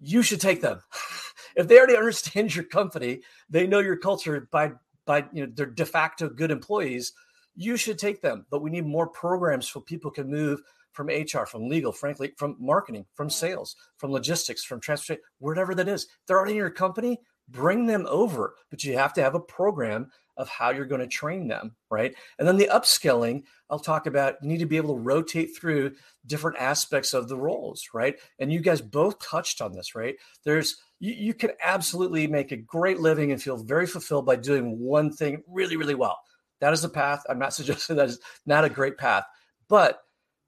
[0.00, 0.80] you should take them.
[1.56, 4.72] if they already understand your company, they know your culture by
[5.10, 7.12] by you know they're de facto good employees
[7.56, 8.46] you should take them.
[8.48, 12.56] But we need more programs so people can move from hr from legal frankly from
[12.60, 16.06] marketing from sales from logistics from transportation whatever that is.
[16.26, 18.54] They're already in your company bring them over.
[18.70, 20.10] But you have to have a program
[20.40, 24.34] of how you're going to train them right and then the upskilling i'll talk about
[24.42, 25.92] you need to be able to rotate through
[26.26, 30.76] different aspects of the roles right and you guys both touched on this right there's
[31.00, 35.10] you, you can absolutely make a great living and feel very fulfilled by doing one
[35.10, 36.20] thing really, really well.
[36.60, 37.24] That is a path.
[37.28, 39.24] I'm not suggesting that is not a great path,
[39.68, 40.02] but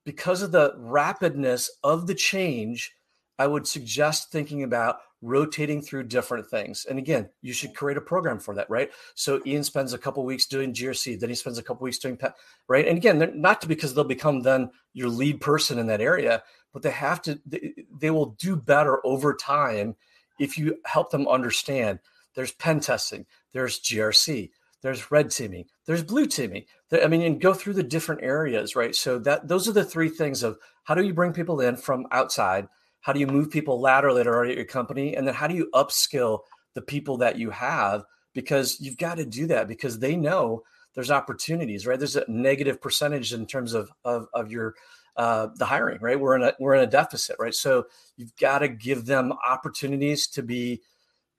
[0.04, 2.92] because of the rapidness of the change,
[3.38, 6.84] I would suggest thinking about rotating through different things.
[6.84, 8.90] And again, you should create a program for that, right?
[9.14, 12.16] So Ian spends a couple weeks doing GRC, then he spends a couple weeks doing
[12.16, 12.34] pet,
[12.68, 12.86] right?
[12.86, 16.90] And again, not because they'll become then your lead person in that area, but they
[16.90, 17.40] have to.
[17.46, 19.94] They, they will do better over time
[20.38, 22.00] if you help them understand.
[22.34, 26.64] There's pen testing, there's GRC, there's red teaming, there's blue teaming.
[26.90, 28.94] I mean, and go through the different areas, right?
[28.94, 32.06] So that those are the three things of how do you bring people in from
[32.10, 32.68] outside
[33.02, 35.16] how do you move people laterally that are already at your company?
[35.16, 36.40] And then how do you upskill
[36.74, 38.04] the people that you have?
[38.32, 40.62] Because you've got to do that because they know
[40.94, 41.98] there's opportunities, right?
[41.98, 44.74] There's a negative percentage in terms of of, of your
[45.16, 46.18] uh, the hiring, right?
[46.18, 47.54] We're in a we're in a deficit, right?
[47.54, 47.86] So
[48.16, 50.80] you've got to give them opportunities to be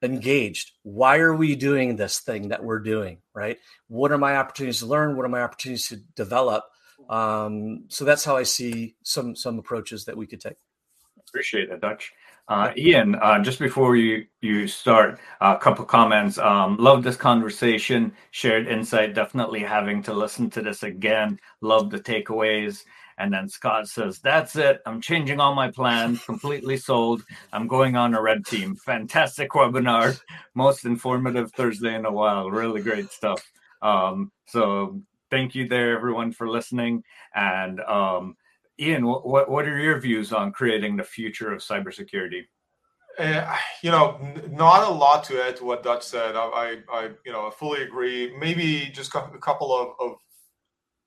[0.01, 0.74] engaged.
[0.84, 3.57] Why are we doing this thing that we're doing, right?
[3.88, 5.16] What are my opportunities to learn?
[5.16, 6.66] What are my opportunities to develop?
[7.09, 10.57] Um, so that's how I see some some approaches that we could take.
[11.34, 12.13] Appreciate it, Dutch.
[12.47, 16.38] Uh, Ian, uh, just before you you start, a couple comments.
[16.38, 19.15] Um, love this conversation, shared insight.
[19.15, 21.39] Definitely having to listen to this again.
[21.61, 22.84] Love the takeaways.
[23.17, 24.81] And then Scott says, "That's it.
[24.86, 26.23] I'm changing all my plans.
[26.23, 27.23] Completely sold.
[27.51, 28.75] I'm going on a red team.
[28.75, 30.19] Fantastic webinar.
[30.53, 32.51] Most informative Thursday in a while.
[32.51, 33.43] Really great stuff.
[33.81, 37.03] Um, so thank you there, everyone, for listening.
[37.34, 38.36] And um,
[38.80, 42.45] Ian, what what are your views on creating the future of cybersecurity?
[43.19, 46.36] Uh, you know, n- not a lot to add to what Dutch said.
[46.36, 48.36] I, I, I you know, fully agree.
[48.39, 50.17] Maybe just a couple of, of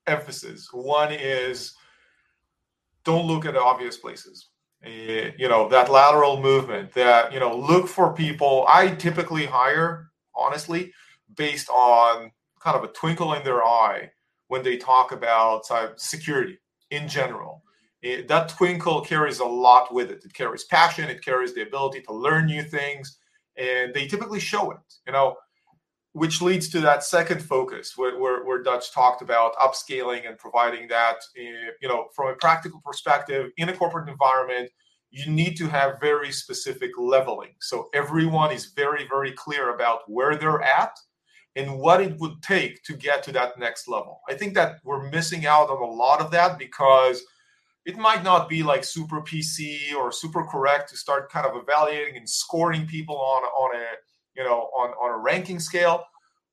[0.07, 0.69] emphasis.
[0.71, 1.73] One is
[3.03, 4.47] don't look at obvious places.
[4.85, 6.93] Uh, you know, that lateral movement.
[6.93, 8.65] That you know, look for people.
[8.69, 10.93] I typically hire, honestly,
[11.35, 14.11] based on kind of a twinkle in their eye
[14.47, 16.59] when they talk about cyber security
[16.91, 17.63] in general.
[18.01, 20.23] It, that twinkle carries a lot with it.
[20.23, 23.17] It carries passion, it carries the ability to learn new things,
[23.57, 25.35] and they typically show it, you know,
[26.13, 30.87] which leads to that second focus where, where, where Dutch talked about upscaling and providing
[30.87, 34.69] that, uh, you know, from a practical perspective in a corporate environment.
[35.09, 37.53] You need to have very specific leveling.
[37.61, 40.97] So everyone is very, very clear about where they're at
[41.57, 44.21] and what it would take to get to that next level.
[44.29, 47.23] I think that we're missing out on a lot of that because
[47.85, 52.15] it might not be like super PC or super correct to start kind of evaluating
[52.15, 53.85] and scoring people on on a
[54.35, 56.03] you know on on a ranking scale.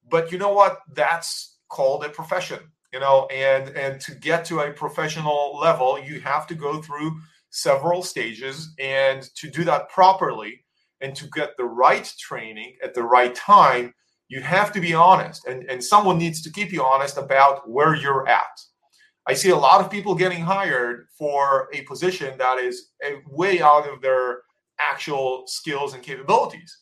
[0.08, 0.78] But you know what?
[0.94, 2.60] That's called a profession,
[2.92, 7.20] you know, and and to get to a professional level, you have to go through
[7.50, 10.64] several stages, and to do that properly
[11.00, 13.92] and to get the right training at the right time
[14.28, 17.94] you have to be honest and, and someone needs to keep you honest about where
[17.94, 18.58] you're at.
[19.26, 23.60] I see a lot of people getting hired for a position that is a way
[23.60, 24.40] out of their
[24.78, 26.78] actual skills and capabilities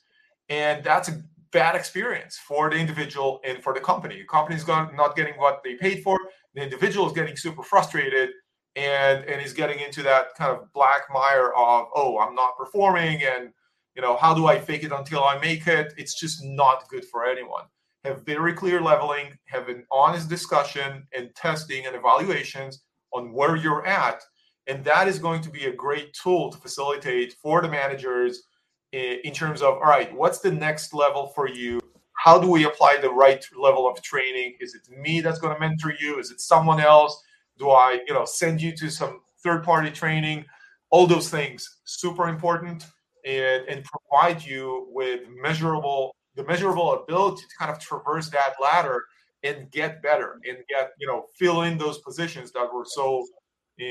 [0.49, 1.23] and that's a
[1.53, 4.17] bad experience for the individual and for the company.
[4.17, 6.19] The company's not getting what they paid for.
[6.55, 8.31] The individual is getting super frustrated
[8.77, 13.23] and and is getting into that kind of black mire of oh i'm not performing
[13.23, 13.53] and
[13.95, 15.95] you know how do i fake it until i make it?
[15.97, 17.65] It's just not good for anyone.
[18.05, 22.83] Have very clear leveling have an honest discussion and testing and evaluations
[23.13, 24.23] on where you're at.
[24.67, 28.45] And that is going to be a great tool to facilitate for the managers
[28.93, 31.81] in terms of all right what's the next level for you?
[32.15, 34.57] How do we apply the right level of training?
[34.61, 36.19] Is it me that's going to mentor you?
[36.19, 37.21] Is it someone else?
[37.59, 40.45] Do i you know send you to some third party training?
[40.91, 42.85] All those things super important
[43.25, 49.05] and, and provide you with measurable the measurable ability to kind of traverse that ladder
[49.43, 53.21] and get better and get you know fill in those positions that were so
[53.81, 53.85] uh,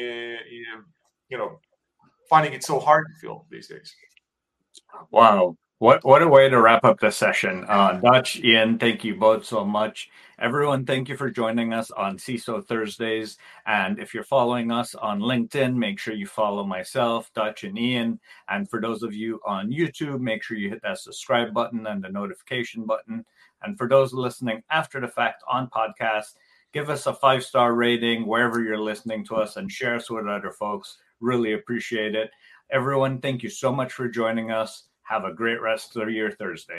[1.29, 1.59] you know
[2.29, 3.93] finding it so hard to fill these days.
[5.11, 9.15] Wow what what a way to wrap up the session uh, dutch ian thank you
[9.15, 10.09] both so much
[10.41, 13.37] Everyone, thank you for joining us on CISO Thursdays.
[13.67, 18.19] And if you're following us on LinkedIn, make sure you follow myself, Dutch, and Ian.
[18.49, 22.03] And for those of you on YouTube, make sure you hit that subscribe button and
[22.03, 23.23] the notification button.
[23.61, 26.33] And for those listening after the fact on podcast,
[26.73, 30.25] give us a five star rating wherever you're listening to us and share us with
[30.25, 30.97] other folks.
[31.19, 32.31] Really appreciate it.
[32.71, 34.85] Everyone, thank you so much for joining us.
[35.11, 36.69] Have a great rest of your Thursday.